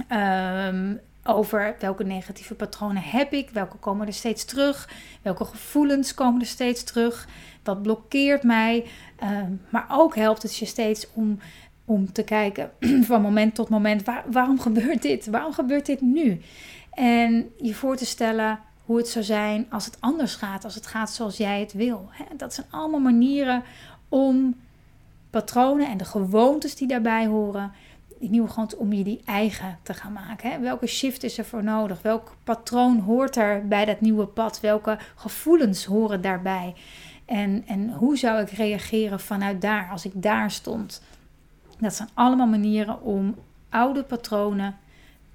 Um, 0.09 0.99
over 1.23 1.75
welke 1.79 2.03
negatieve 2.03 2.55
patronen 2.55 3.01
heb 3.01 3.33
ik, 3.33 3.49
welke 3.49 3.77
komen 3.77 4.07
er 4.07 4.13
steeds 4.13 4.45
terug, 4.45 4.89
welke 5.21 5.45
gevoelens 5.45 6.13
komen 6.13 6.41
er 6.41 6.47
steeds 6.47 6.83
terug, 6.83 7.27
wat 7.63 7.81
blokkeert 7.81 8.43
mij. 8.43 8.85
Um, 9.23 9.61
maar 9.69 9.85
ook 9.89 10.15
helpt 10.15 10.41
het 10.41 10.57
je 10.57 10.65
steeds 10.65 11.07
om, 11.13 11.39
om 11.85 12.11
te 12.11 12.23
kijken 12.23 12.71
van 13.09 13.21
moment 13.21 13.55
tot 13.55 13.69
moment, 13.69 14.03
waar, 14.03 14.23
waarom 14.31 14.59
gebeurt 14.59 15.01
dit? 15.01 15.25
Waarom 15.25 15.53
gebeurt 15.53 15.85
dit 15.85 16.01
nu? 16.01 16.41
En 16.91 17.51
je 17.57 17.75
voor 17.75 17.95
te 17.95 18.05
stellen 18.05 18.59
hoe 18.85 18.97
het 18.97 19.07
zou 19.07 19.25
zijn 19.25 19.65
als 19.69 19.85
het 19.85 19.97
anders 19.99 20.35
gaat, 20.35 20.63
als 20.63 20.75
het 20.75 20.87
gaat 20.87 21.11
zoals 21.11 21.37
jij 21.37 21.59
het 21.59 21.73
wil. 21.73 22.09
Dat 22.37 22.53
zijn 22.53 22.67
allemaal 22.69 22.99
manieren 22.99 23.63
om 24.09 24.55
patronen 25.29 25.87
en 25.87 25.97
de 25.97 26.05
gewoontes 26.05 26.75
die 26.75 26.87
daarbij 26.87 27.25
horen 27.25 27.71
die 28.21 28.29
nieuwe 28.29 28.49
gewoonte 28.49 28.77
om 28.77 28.93
je 28.93 29.03
die 29.03 29.21
eigen 29.25 29.77
te 29.83 29.93
gaan 29.93 30.13
maken. 30.13 30.51
Hè? 30.51 30.59
Welke 30.59 30.87
shift 30.87 31.23
is 31.23 31.37
er 31.37 31.45
voor 31.45 31.63
nodig? 31.63 32.01
Welk 32.01 32.35
patroon 32.43 32.99
hoort 32.99 33.35
er 33.35 33.67
bij 33.67 33.85
dat 33.85 34.01
nieuwe 34.01 34.25
pad? 34.25 34.59
Welke 34.59 34.97
gevoelens 35.15 35.85
horen 35.85 36.21
daarbij? 36.21 36.75
En, 37.25 37.63
en 37.67 37.93
hoe 37.93 38.17
zou 38.17 38.41
ik 38.41 38.49
reageren 38.49 39.19
vanuit 39.19 39.61
daar 39.61 39.89
als 39.91 40.05
ik 40.05 40.11
daar 40.15 40.51
stond? 40.51 41.01
Dat 41.79 41.95
zijn 41.95 42.09
allemaal 42.13 42.47
manieren 42.47 43.01
om 43.01 43.35
oude 43.69 44.03
patronen 44.03 44.77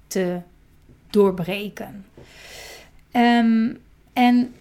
te 0.07 0.39
doorbreken. 1.09 2.05
Ehm, 3.11 3.73
en 4.13 4.55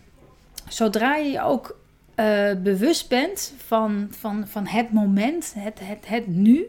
zodra 0.69 1.17
je 1.17 1.31
je 1.31 1.43
ook 1.43 1.79
uh, 2.17 2.53
bewust 2.63 3.09
bent 3.09 3.55
van, 3.57 4.09
van, 4.11 4.47
van 4.47 4.67
het 4.67 4.93
moment, 4.93 5.55
het, 5.59 5.81
het, 5.83 6.09
het 6.09 6.27
nu, 6.27 6.67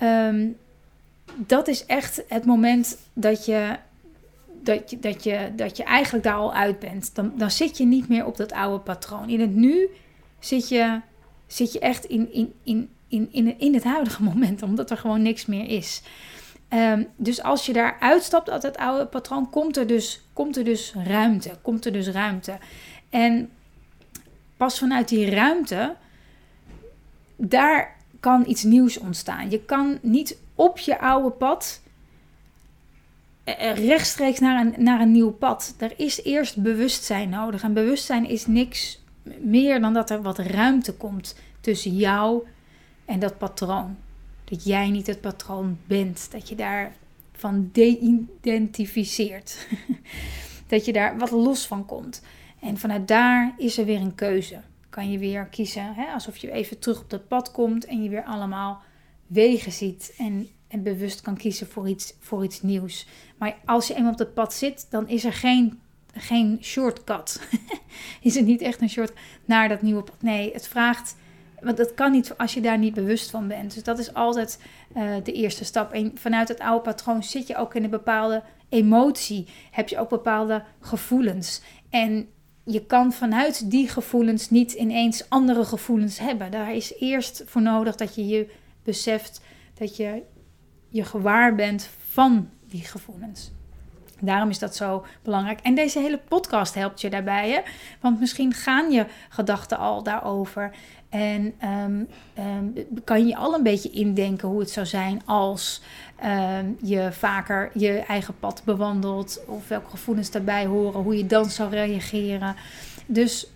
um, 0.00 0.56
dat 1.36 1.68
is 1.68 1.86
echt 1.86 2.22
het 2.28 2.44
moment 2.44 2.98
dat 3.12 3.44
je, 3.44 3.76
dat, 4.62 4.90
je, 4.90 4.98
dat, 4.98 5.24
je, 5.24 5.52
dat 5.56 5.76
je 5.76 5.84
eigenlijk 5.84 6.24
daar 6.24 6.34
al 6.34 6.54
uit 6.54 6.78
bent. 6.78 7.14
Dan, 7.14 7.32
dan 7.36 7.50
zit 7.50 7.78
je 7.78 7.84
niet 7.84 8.08
meer 8.08 8.26
op 8.26 8.36
dat 8.36 8.52
oude 8.52 8.78
patroon. 8.78 9.28
In 9.28 9.40
het 9.40 9.54
nu 9.54 9.88
zit 10.38 10.68
je, 10.68 11.00
zit 11.46 11.72
je 11.72 11.78
echt 11.78 12.04
in, 12.04 12.32
in, 12.32 12.52
in, 12.62 12.88
in, 13.08 13.58
in, 13.58 13.74
het 13.74 13.84
huidige 13.84 14.22
moment, 14.32 14.62
omdat 14.62 14.90
er 14.90 14.96
gewoon 14.96 15.22
niks 15.22 15.46
meer 15.46 15.68
is. 15.68 16.02
Um, 16.68 17.06
dus 17.16 17.42
als 17.42 17.66
je 17.66 17.72
daar 17.72 17.96
uitstapt 18.00 18.50
uit 18.50 18.62
het 18.62 18.76
oude 18.76 19.06
patroon, 19.06 19.50
komt 19.50 19.76
er, 19.76 19.86
dus, 19.86 20.20
komt 20.32 20.56
er 20.56 20.64
dus 20.64 20.94
ruimte. 21.04 21.50
Komt 21.62 21.84
er 21.84 21.92
dus 21.92 22.08
ruimte. 22.08 22.58
En 23.10 23.50
pas 24.56 24.78
vanuit 24.78 25.08
die 25.08 25.30
ruimte, 25.30 25.96
daar 27.36 27.96
kan 28.20 28.44
iets 28.46 28.62
nieuws 28.62 28.98
ontstaan. 28.98 29.50
Je 29.50 29.64
kan 29.64 29.98
niet 30.02 30.36
op 30.56 30.78
je 30.78 31.00
oude 31.00 31.30
pad 31.30 31.80
eh, 33.44 33.70
eh, 33.70 33.86
rechtstreeks 33.86 34.38
naar 34.38 34.66
een, 34.66 34.74
naar 34.84 35.00
een 35.00 35.12
nieuw 35.12 35.30
pad. 35.30 35.74
Er 35.78 35.92
is 35.96 36.22
eerst 36.22 36.62
bewustzijn 36.62 37.28
nodig. 37.28 37.62
En 37.62 37.72
bewustzijn 37.72 38.28
is 38.28 38.46
niks 38.46 39.02
meer 39.40 39.80
dan 39.80 39.94
dat 39.94 40.10
er 40.10 40.22
wat 40.22 40.38
ruimte 40.38 40.94
komt 40.94 41.38
tussen 41.60 41.96
jou 41.96 42.46
en 43.04 43.18
dat 43.18 43.38
patroon. 43.38 43.96
Dat 44.44 44.64
jij 44.64 44.90
niet 44.90 45.06
het 45.06 45.20
patroon 45.20 45.78
bent. 45.86 46.28
Dat 46.32 46.48
je 46.48 46.54
daar 46.54 46.92
van 47.32 47.70
de-identificeert. 47.72 49.66
dat 50.68 50.84
je 50.84 50.92
daar 50.92 51.18
wat 51.18 51.30
los 51.30 51.66
van 51.66 51.86
komt. 51.86 52.22
En 52.60 52.78
vanuit 52.78 53.08
daar 53.08 53.54
is 53.56 53.78
er 53.78 53.84
weer 53.84 54.00
een 54.00 54.14
keuze. 54.14 54.60
Kan 54.90 55.10
je 55.10 55.18
weer 55.18 55.44
kiezen, 55.44 55.94
hè, 55.94 56.12
alsof 56.12 56.36
je 56.36 56.50
even 56.50 56.78
terug 56.78 57.00
op 57.00 57.10
dat 57.10 57.28
pad 57.28 57.50
komt 57.50 57.84
en 57.84 58.02
je 58.02 58.08
weer 58.08 58.24
allemaal 58.24 58.82
wegen 59.26 59.72
ziet 59.72 60.14
en, 60.18 60.48
en 60.68 60.82
bewust 60.82 61.20
kan 61.20 61.36
kiezen 61.36 61.66
voor 61.66 61.88
iets, 61.88 62.14
voor 62.20 62.44
iets 62.44 62.62
nieuws. 62.62 63.06
Maar 63.38 63.56
als 63.64 63.86
je 63.86 63.94
eenmaal 63.94 64.12
op 64.12 64.18
dat 64.18 64.34
pad 64.34 64.54
zit, 64.54 64.86
dan 64.90 65.08
is 65.08 65.24
er 65.24 65.32
geen, 65.32 65.80
geen 66.12 66.58
shortcut. 66.62 67.40
is 68.20 68.34
het 68.34 68.44
niet 68.44 68.60
echt 68.60 68.80
een 68.80 68.90
short 68.90 69.12
naar 69.44 69.68
dat 69.68 69.82
nieuwe 69.82 70.02
pad? 70.02 70.22
Nee, 70.22 70.52
het 70.52 70.68
vraagt. 70.68 71.16
Want 71.60 71.76
dat 71.76 71.94
kan 71.94 72.12
niet 72.12 72.36
als 72.36 72.54
je 72.54 72.60
daar 72.60 72.78
niet 72.78 72.94
bewust 72.94 73.30
van 73.30 73.48
bent. 73.48 73.74
Dus 73.74 73.82
dat 73.82 73.98
is 73.98 74.14
altijd 74.14 74.60
uh, 74.96 75.14
de 75.22 75.32
eerste 75.32 75.64
stap. 75.64 75.92
En 75.92 76.12
vanuit 76.14 76.48
het 76.48 76.60
oude 76.60 76.82
patroon 76.82 77.22
zit 77.22 77.46
je 77.46 77.56
ook 77.56 77.74
in 77.74 77.84
een 77.84 77.90
bepaalde 77.90 78.42
emotie. 78.68 79.46
Heb 79.70 79.88
je 79.88 79.98
ook 79.98 80.08
bepaalde 80.08 80.64
gevoelens. 80.80 81.62
En 81.90 82.28
je 82.64 82.86
kan 82.86 83.12
vanuit 83.12 83.70
die 83.70 83.88
gevoelens 83.88 84.50
niet 84.50 84.72
ineens 84.72 85.28
andere 85.28 85.64
gevoelens 85.64 86.18
hebben. 86.18 86.50
Daar 86.50 86.74
is 86.74 86.94
eerst 86.98 87.42
voor 87.46 87.62
nodig 87.62 87.96
dat 87.96 88.14
je 88.14 88.26
je 88.26 88.50
beseft 88.86 89.40
dat 89.74 89.96
je 89.96 90.22
je 90.88 91.04
gewaar 91.04 91.54
bent 91.54 91.90
van 92.10 92.50
die 92.68 92.84
gevoelens. 92.84 93.50
Daarom 94.20 94.48
is 94.48 94.58
dat 94.58 94.76
zo 94.76 95.04
belangrijk. 95.22 95.60
En 95.60 95.74
deze 95.74 95.98
hele 95.98 96.18
podcast 96.18 96.74
helpt 96.74 97.00
je 97.00 97.10
daarbij. 97.10 97.50
Hè? 97.50 97.60
Want 98.00 98.20
misschien 98.20 98.52
gaan 98.52 98.90
je 98.90 99.06
gedachten 99.28 99.78
al 99.78 100.02
daarover. 100.02 100.70
En 101.08 101.54
ehm, 101.58 102.04
ehm, 102.34 102.64
kan 103.04 103.26
je 103.26 103.36
al 103.36 103.54
een 103.54 103.62
beetje 103.62 103.90
indenken 103.90 104.48
hoe 104.48 104.60
het 104.60 104.70
zou 104.70 104.86
zijn 104.86 105.22
als 105.24 105.82
ehm, 106.16 106.66
je 106.82 107.08
vaker 107.12 107.70
je 107.74 107.98
eigen 107.98 108.38
pad 108.38 108.62
bewandelt. 108.64 109.44
Of 109.46 109.68
welke 109.68 109.90
gevoelens 109.90 110.30
daarbij 110.30 110.66
horen. 110.66 111.02
Hoe 111.02 111.16
je 111.16 111.26
dan 111.26 111.50
zou 111.50 111.70
reageren. 111.70 112.56
Dus 113.06 113.46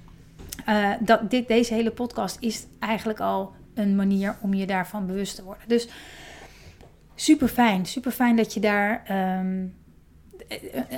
uh, 0.68 0.90
dat, 1.00 1.30
dit, 1.30 1.48
deze 1.48 1.74
hele 1.74 1.90
podcast 1.90 2.36
is 2.40 2.66
eigenlijk 2.78 3.20
al 3.20 3.52
een 3.80 3.96
manier 3.96 4.36
om 4.40 4.54
je 4.54 4.66
daarvan 4.66 5.06
bewust 5.06 5.36
te 5.36 5.44
worden. 5.44 5.68
Dus 5.68 5.88
super 7.14 7.48
fijn. 7.48 7.86
Super 7.86 8.12
fijn 8.12 8.36
dat 8.36 8.54
je 8.54 8.60
daar 8.60 9.02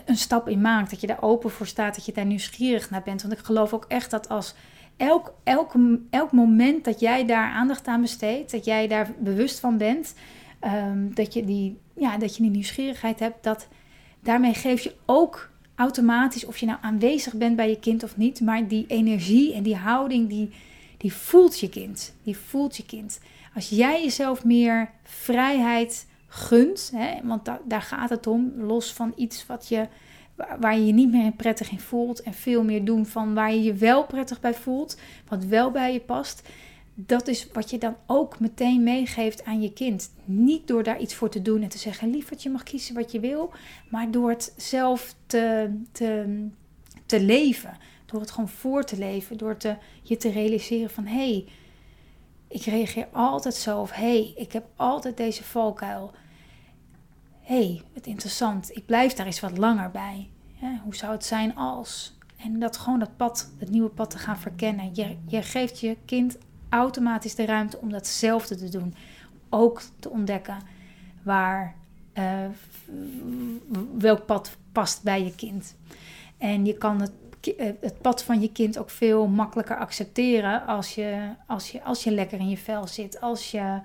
een 0.05 0.17
stap 0.17 0.49
in 0.49 0.61
maakt. 0.61 0.91
Dat 0.91 1.01
je 1.01 1.07
daar 1.07 1.23
open 1.23 1.51
voor 1.51 1.67
staat. 1.67 1.95
Dat 1.95 2.07
je 2.07 2.13
daar 2.13 2.27
nieuwsgierig 2.27 2.91
naar 2.91 3.03
bent. 3.03 3.23
Want 3.23 3.35
ik 3.35 3.45
geloof 3.45 3.73
ook 3.73 3.85
echt 3.89 4.11
dat 4.11 4.29
als 4.29 4.55
elk, 4.97 5.35
elk, 5.43 5.75
elk 6.11 6.33
moment 6.33 6.85
dat 6.85 7.01
jij 7.01 7.27
daar 7.27 7.53
aandacht 7.53 7.87
aan 7.87 8.01
besteedt, 8.01 8.51
dat 8.51 8.65
jij 8.65 8.89
daar 8.89 9.11
bewust 9.19 9.61
van 9.61 9.79
bent, 9.79 10.15
um, 10.65 11.15
dat, 11.15 11.35
je 11.35 11.45
die, 11.45 11.79
ja, 11.97 12.19
dat 12.19 12.37
je 12.37 12.43
die 12.43 12.51
nieuwsgierigheid 12.51 13.19
hebt, 13.21 13.45
dat 13.45 13.69
daarmee 14.21 14.55
geef 14.55 14.83
je 14.83 14.95
ook 15.07 15.51
automatisch, 15.75 16.45
of 16.45 16.59
je 16.59 16.67
nou 16.67 16.79
aanwezig 16.81 17.35
bent 17.35 17.57
bij 17.57 17.69
je 17.69 17.79
kind 17.79 18.03
of 18.03 18.17
niet, 18.17 18.41
maar 18.41 18.69
die 18.69 18.85
energie 18.87 19.55
en 19.55 19.63
die 19.63 19.77
houding, 19.77 20.29
die, 20.29 20.51
die 21.03 21.13
voelt 21.13 21.59
je 21.59 21.69
kind. 21.69 22.15
Die 22.23 22.37
voelt 22.37 22.77
je 22.77 22.85
kind. 22.85 23.21
Als 23.55 23.69
jij 23.69 24.03
jezelf 24.03 24.45
meer 24.45 24.91
vrijheid 25.03 26.07
gunt, 26.27 26.91
hè, 26.95 27.21
want 27.23 27.45
da 27.45 27.61
daar 27.65 27.83
gaat 27.83 28.11
het 28.11 28.27
om, 28.27 28.53
los 28.57 28.93
van 28.93 29.13
iets 29.17 29.47
wat 29.47 29.69
je 29.69 29.89
waar 30.61 30.77
je 30.77 30.87
je 30.87 30.93
niet 30.93 31.11
meer 31.11 31.33
prettig 31.33 31.71
in 31.71 31.81
voelt 31.81 32.23
en 32.23 32.35
veel 32.35 32.65
meer 32.65 32.85
doen 32.85 33.07
van 33.07 33.35
waar 33.35 33.53
je 33.53 33.63
je 33.63 33.75
wel 33.75 34.07
prettig 34.07 34.41
bij 34.41 34.55
voelt, 34.55 34.97
wat 35.29 35.45
wel 35.45 35.71
bij 35.71 35.93
je 35.93 36.01
past. 36.01 36.49
Dat 36.95 37.29
is 37.29 37.47
wat 37.53 37.71
je 37.71 37.79
dan 37.79 37.97
ook 38.07 38.41
meteen 38.41 38.83
meegeeft 38.83 39.45
aan 39.45 39.63
je 39.63 39.73
kind. 39.73 40.11
Niet 40.25 40.67
door 40.67 40.83
daar 40.83 41.01
iets 41.01 41.15
voor 41.15 41.29
te 41.29 41.43
doen 41.43 41.63
en 41.63 41.69
te 41.69 41.79
zeggen: 41.79 42.11
lieverd, 42.11 42.43
je 42.43 42.51
mag 42.51 42.63
kiezen 42.63 42.95
wat 42.95 43.13
je 43.13 43.21
wil, 43.21 43.53
maar 43.91 44.11
door 44.11 44.31
het 44.31 44.55
zelf 44.57 45.15
te, 45.27 45.75
te, 45.93 46.41
te 47.07 47.21
leven. 47.21 47.77
Door 48.13 48.21
het 48.21 48.31
gewoon 48.31 48.49
voor 48.49 48.85
te 48.85 48.99
leven. 48.99 49.37
Door 49.37 49.57
te, 49.57 49.77
je 50.03 50.17
te 50.17 50.31
realiseren 50.31 50.91
van 50.91 51.07
hé, 51.07 51.33
hey, 51.33 51.49
ik 52.49 52.63
reageer 52.63 53.09
altijd 53.13 53.55
zo. 53.55 53.81
Of 53.81 53.91
hé, 53.91 54.03
hey, 54.03 54.33
ik 54.37 54.53
heb 54.53 54.65
altijd 54.77 55.17
deze 55.17 55.45
valkuil 55.45 56.13
hey, 57.43 57.83
wat 57.95 58.07
interessant, 58.07 58.77
ik 58.77 58.87
blijf 58.87 59.13
daar 59.13 59.27
eens 59.27 59.41
wat 59.41 59.59
langer 59.59 59.91
bij. 59.91 60.31
hoe 60.83 60.95
zou 60.95 61.13
het 61.13 61.25
zijn 61.25 61.57
als? 61.57 62.17
En 62.37 62.59
dat 62.59 62.77
gewoon 62.77 62.99
dat 62.99 63.17
pad, 63.17 63.51
het 63.59 63.71
nieuwe 63.71 63.89
pad 63.89 64.11
te 64.11 64.19
gaan 64.19 64.39
verkennen. 64.39 64.91
Je, 64.95 65.17
je 65.27 65.43
geeft 65.43 65.81
je 65.81 65.97
kind 66.05 66.39
automatisch 66.69 67.35
de 67.35 67.45
ruimte 67.45 67.79
om 67.79 67.91
datzelfde 67.91 68.57
te 68.57 68.69
doen. 68.69 68.95
Ook 69.49 69.83
te 69.99 70.11
ontdekken 70.11 70.59
waar, 71.23 71.75
uh, 72.15 72.47
welk 73.99 74.27
pad 74.27 74.57
past 74.73 75.03
bij 75.03 75.25
je 75.25 75.35
kind. 75.35 75.77
En 76.39 76.65
je 76.65 76.79
kan 76.79 77.01
het, 77.01 77.11
eh, 77.11 77.22
het 77.81 78.01
pad 78.01 78.23
van 78.23 78.41
je 78.41 78.53
kind 78.53 78.79
ook 78.79 78.91
veel 78.91 79.27
makkelijker 79.27 79.77
accepteren 79.77 80.67
als 80.67 80.95
je, 80.95 81.29
als, 81.47 81.71
je, 81.71 81.83
als 81.83 82.05
je 82.05 82.11
lekker 82.11 82.39
in 82.39 82.49
je 82.49 82.59
vel 82.59 82.87
zit. 82.87 83.21
Als 83.21 83.51
je 83.51 83.79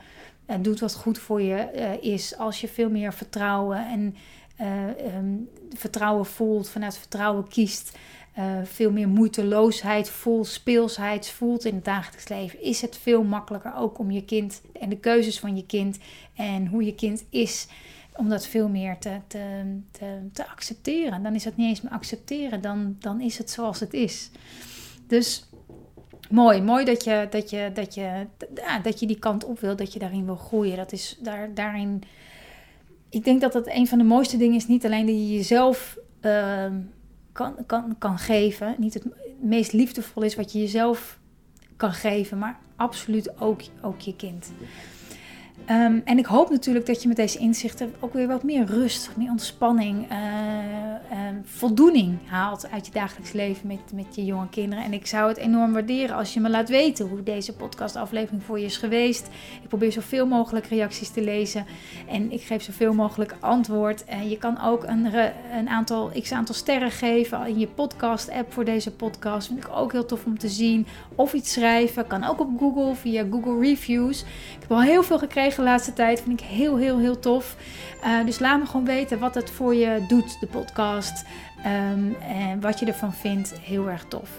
uh, 0.48 0.56
doet 0.62 0.80
wat 0.80 0.96
goed 0.96 1.20
voor 1.20 1.42
je 1.42 1.70
uh, 1.76 2.14
is. 2.14 2.38
Als 2.38 2.62
je 2.62 2.68
veel 2.68 2.90
meer 2.90 3.14
vertrouwen 3.14 3.88
en 3.88 4.16
um, 5.18 5.50
vertrouwen 5.74 6.26
voelt, 6.26 6.70
vanuit 6.70 6.98
vertrouwen 6.98 7.48
kiest. 7.48 7.98
veel 8.64 8.92
meer 8.92 9.08
moeiteloosheid 9.08 10.10
voelt, 10.10 10.48
speelsheid 10.48 11.30
voelt 11.30 11.66
in 11.66 11.76
het 11.76 11.86
dagelijks 11.86 12.28
leven, 12.28 12.62
is 12.62 12.82
het 12.82 12.98
veel 12.98 13.24
makkelijker 13.24 13.76
ook 13.76 14.00
om 14.00 14.12
je 14.12 14.26
kind 14.26 14.62
en 14.80 14.90
de 14.90 14.98
keuzes 14.98 15.40
van 15.40 15.56
je 15.56 15.66
kind 15.66 15.98
en 16.36 16.68
hoe 16.68 16.86
je 16.86 16.96
kind 16.96 17.26
is, 17.30 17.68
om 18.18 18.30
dat 18.30 18.48
veel 18.48 18.70
meer 18.70 18.98
te, 18.98 19.18
te, 19.28 19.80
te, 19.92 20.20
te 20.34 20.48
accepteren. 20.48 21.24
Dan 21.24 21.36
is 21.36 21.44
het 21.44 21.58
niet 21.58 21.68
eens 21.68 21.82
meer 21.82 21.92
accepteren, 21.92 22.62
dan, 22.62 22.96
dan 23.00 23.22
is 23.22 23.38
het 23.38 23.50
zoals 23.50 23.80
het 23.80 23.94
is. 23.94 24.32
Dus 25.08 25.48
Mooi, 26.30 26.62
mooi 26.62 26.86
dat 26.86 27.04
je, 27.04 27.28
dat, 27.30 27.50
je, 27.50 27.72
dat, 27.74 27.94
je, 27.94 28.26
ja, 28.56 28.80
dat 28.80 29.00
je 29.00 29.08
die 29.08 29.20
kant 29.20 29.46
op 29.46 29.60
wil, 29.60 29.76
dat 29.76 29.94
je 29.94 30.00
daarin 30.00 30.26
wil 30.26 30.36
groeien. 30.36 30.78
Dat 30.78 30.92
is 30.92 31.18
daar, 31.20 31.54
daarin. 31.54 32.04
Ik 33.10 33.24
denk 33.24 33.42
dat 33.42 33.54
dat 33.54 33.68
een 33.68 33.88
van 33.88 33.98
de 33.98 34.04
mooiste 34.04 34.38
dingen 34.38 34.56
is. 34.56 34.68
Niet 34.68 34.86
alleen 34.86 35.06
dat 35.06 35.16
je 35.16 35.34
jezelf 35.36 35.98
uh, 36.22 36.66
kan, 37.32 37.56
kan, 37.66 37.96
kan 37.98 38.18
geven. 38.18 38.76
Niet 38.78 38.94
het 38.94 39.04
meest 39.40 39.74
liefdevol 39.74 40.24
is 40.24 40.36
wat 40.36 40.52
je 40.52 40.60
jezelf 40.60 41.20
kan 41.76 41.94
geven, 41.94 42.38
maar 42.38 42.60
absoluut 42.76 43.42
ook, 43.42 43.62
ook 43.82 44.00
je 44.00 44.16
kind. 44.16 44.52
Um, 45.72 46.02
en 46.06 46.18
ik 46.18 46.26
hoop 46.26 46.50
natuurlijk 46.50 46.86
dat 46.86 47.02
je 47.02 47.08
met 47.08 47.18
deze 47.18 47.38
inzichten 47.38 47.94
ook 48.00 48.14
weer 48.14 48.28
wat 48.28 48.44
meer 48.44 48.66
rust, 48.66 49.10
meer 49.16 49.30
ontspanning, 49.30 50.12
uh, 50.12 50.18
ehm, 51.12 51.17
voldoening 51.50 52.18
haalt 52.26 52.70
uit 52.72 52.86
je 52.86 52.92
dagelijks 52.92 53.32
leven 53.32 53.68
met, 53.68 53.80
met 53.94 54.16
je 54.16 54.26
jonge 54.26 54.50
kinderen. 54.50 54.84
En 54.84 54.94
ik 54.94 55.08
zou 55.08 55.28
het 55.28 55.38
enorm 55.38 55.74
waarderen 55.74 56.16
als 56.16 56.34
je 56.34 56.40
me 56.40 56.50
laat 56.50 56.70
weten 56.70 57.08
hoe 57.08 57.24
deze 57.24 57.54
podcastaflevering 57.54 58.44
voor 58.44 58.60
je 58.60 58.66
is 58.66 58.78
geweest. 58.78 59.28
Ik 59.62 59.68
probeer 59.68 59.92
zoveel 59.92 60.26
mogelijk 60.26 60.66
reacties 60.66 61.10
te 61.10 61.22
lezen 61.22 61.66
en 62.08 62.32
ik 62.32 62.42
geef 62.42 62.64
zoveel 62.64 62.94
mogelijk 62.94 63.36
antwoord. 63.40 64.06
En 64.06 64.30
je 64.30 64.38
kan 64.38 64.62
ook 64.62 64.84
een, 64.84 65.14
een 65.58 65.70
aantal, 65.70 66.12
x 66.22 66.32
aantal 66.32 66.56
sterren 66.56 66.92
geven 66.92 67.48
in 67.48 67.60
je 67.60 67.68
podcast 67.68 68.30
app 68.30 68.54
voor 68.54 68.66
deze 68.66 68.92
podcast. 68.92 69.48
Vind 69.48 69.64
ik 69.64 69.70
ook 69.70 69.92
heel 69.92 70.06
tof 70.06 70.26
om 70.26 70.38
te 70.38 70.50
zien. 70.50 70.88
Of 71.16 71.34
iets 71.34 71.54
schrijven, 71.54 72.08
kan 72.08 72.24
ook 72.24 72.40
op 72.40 72.50
Google 72.60 72.96
via 72.96 73.26
Google 73.32 73.60
Reviews. 73.60 74.22
Ik 74.22 74.60
heb 74.60 74.72
al 74.72 74.82
heel 74.82 75.04
veel 75.04 75.20
gekregen 75.20 75.64
de 75.64 75.70
laatste 75.70 75.94
tijd, 75.94 76.22
vind 76.22 76.42
ik 76.42 76.48
heel 76.48 76.78
heel 76.78 77.00
heel 77.00 77.20
tof. 77.20 77.56
Uh, 78.04 78.26
dus 78.26 78.40
laat 78.40 78.60
me 78.60 78.66
gewoon 78.66 78.86
weten 78.86 79.20
wat 79.20 79.36
het 79.36 79.50
voor 79.50 79.76
je 79.76 80.06
doet, 80.08 80.40
de 80.40 80.48
podcast. 80.48 81.26
Um, 81.66 82.16
en 82.16 82.62
wat 82.62 82.80
je 82.80 82.86
ervan 82.86 83.14
vindt. 83.14 83.60
Heel 83.60 83.90
erg 83.90 84.06
tof. 84.06 84.30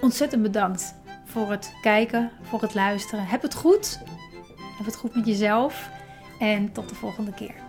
Ontzettend 0.00 0.42
bedankt 0.42 0.94
voor 1.24 1.50
het 1.50 1.74
kijken, 1.82 2.30
voor 2.42 2.60
het 2.60 2.74
luisteren. 2.74 3.26
Heb 3.26 3.42
het 3.42 3.54
goed. 3.54 4.00
Heb 4.76 4.86
het 4.86 4.96
goed 4.96 5.14
met 5.14 5.26
jezelf. 5.26 5.88
En 6.38 6.72
tot 6.72 6.88
de 6.88 6.94
volgende 6.94 7.32
keer. 7.32 7.65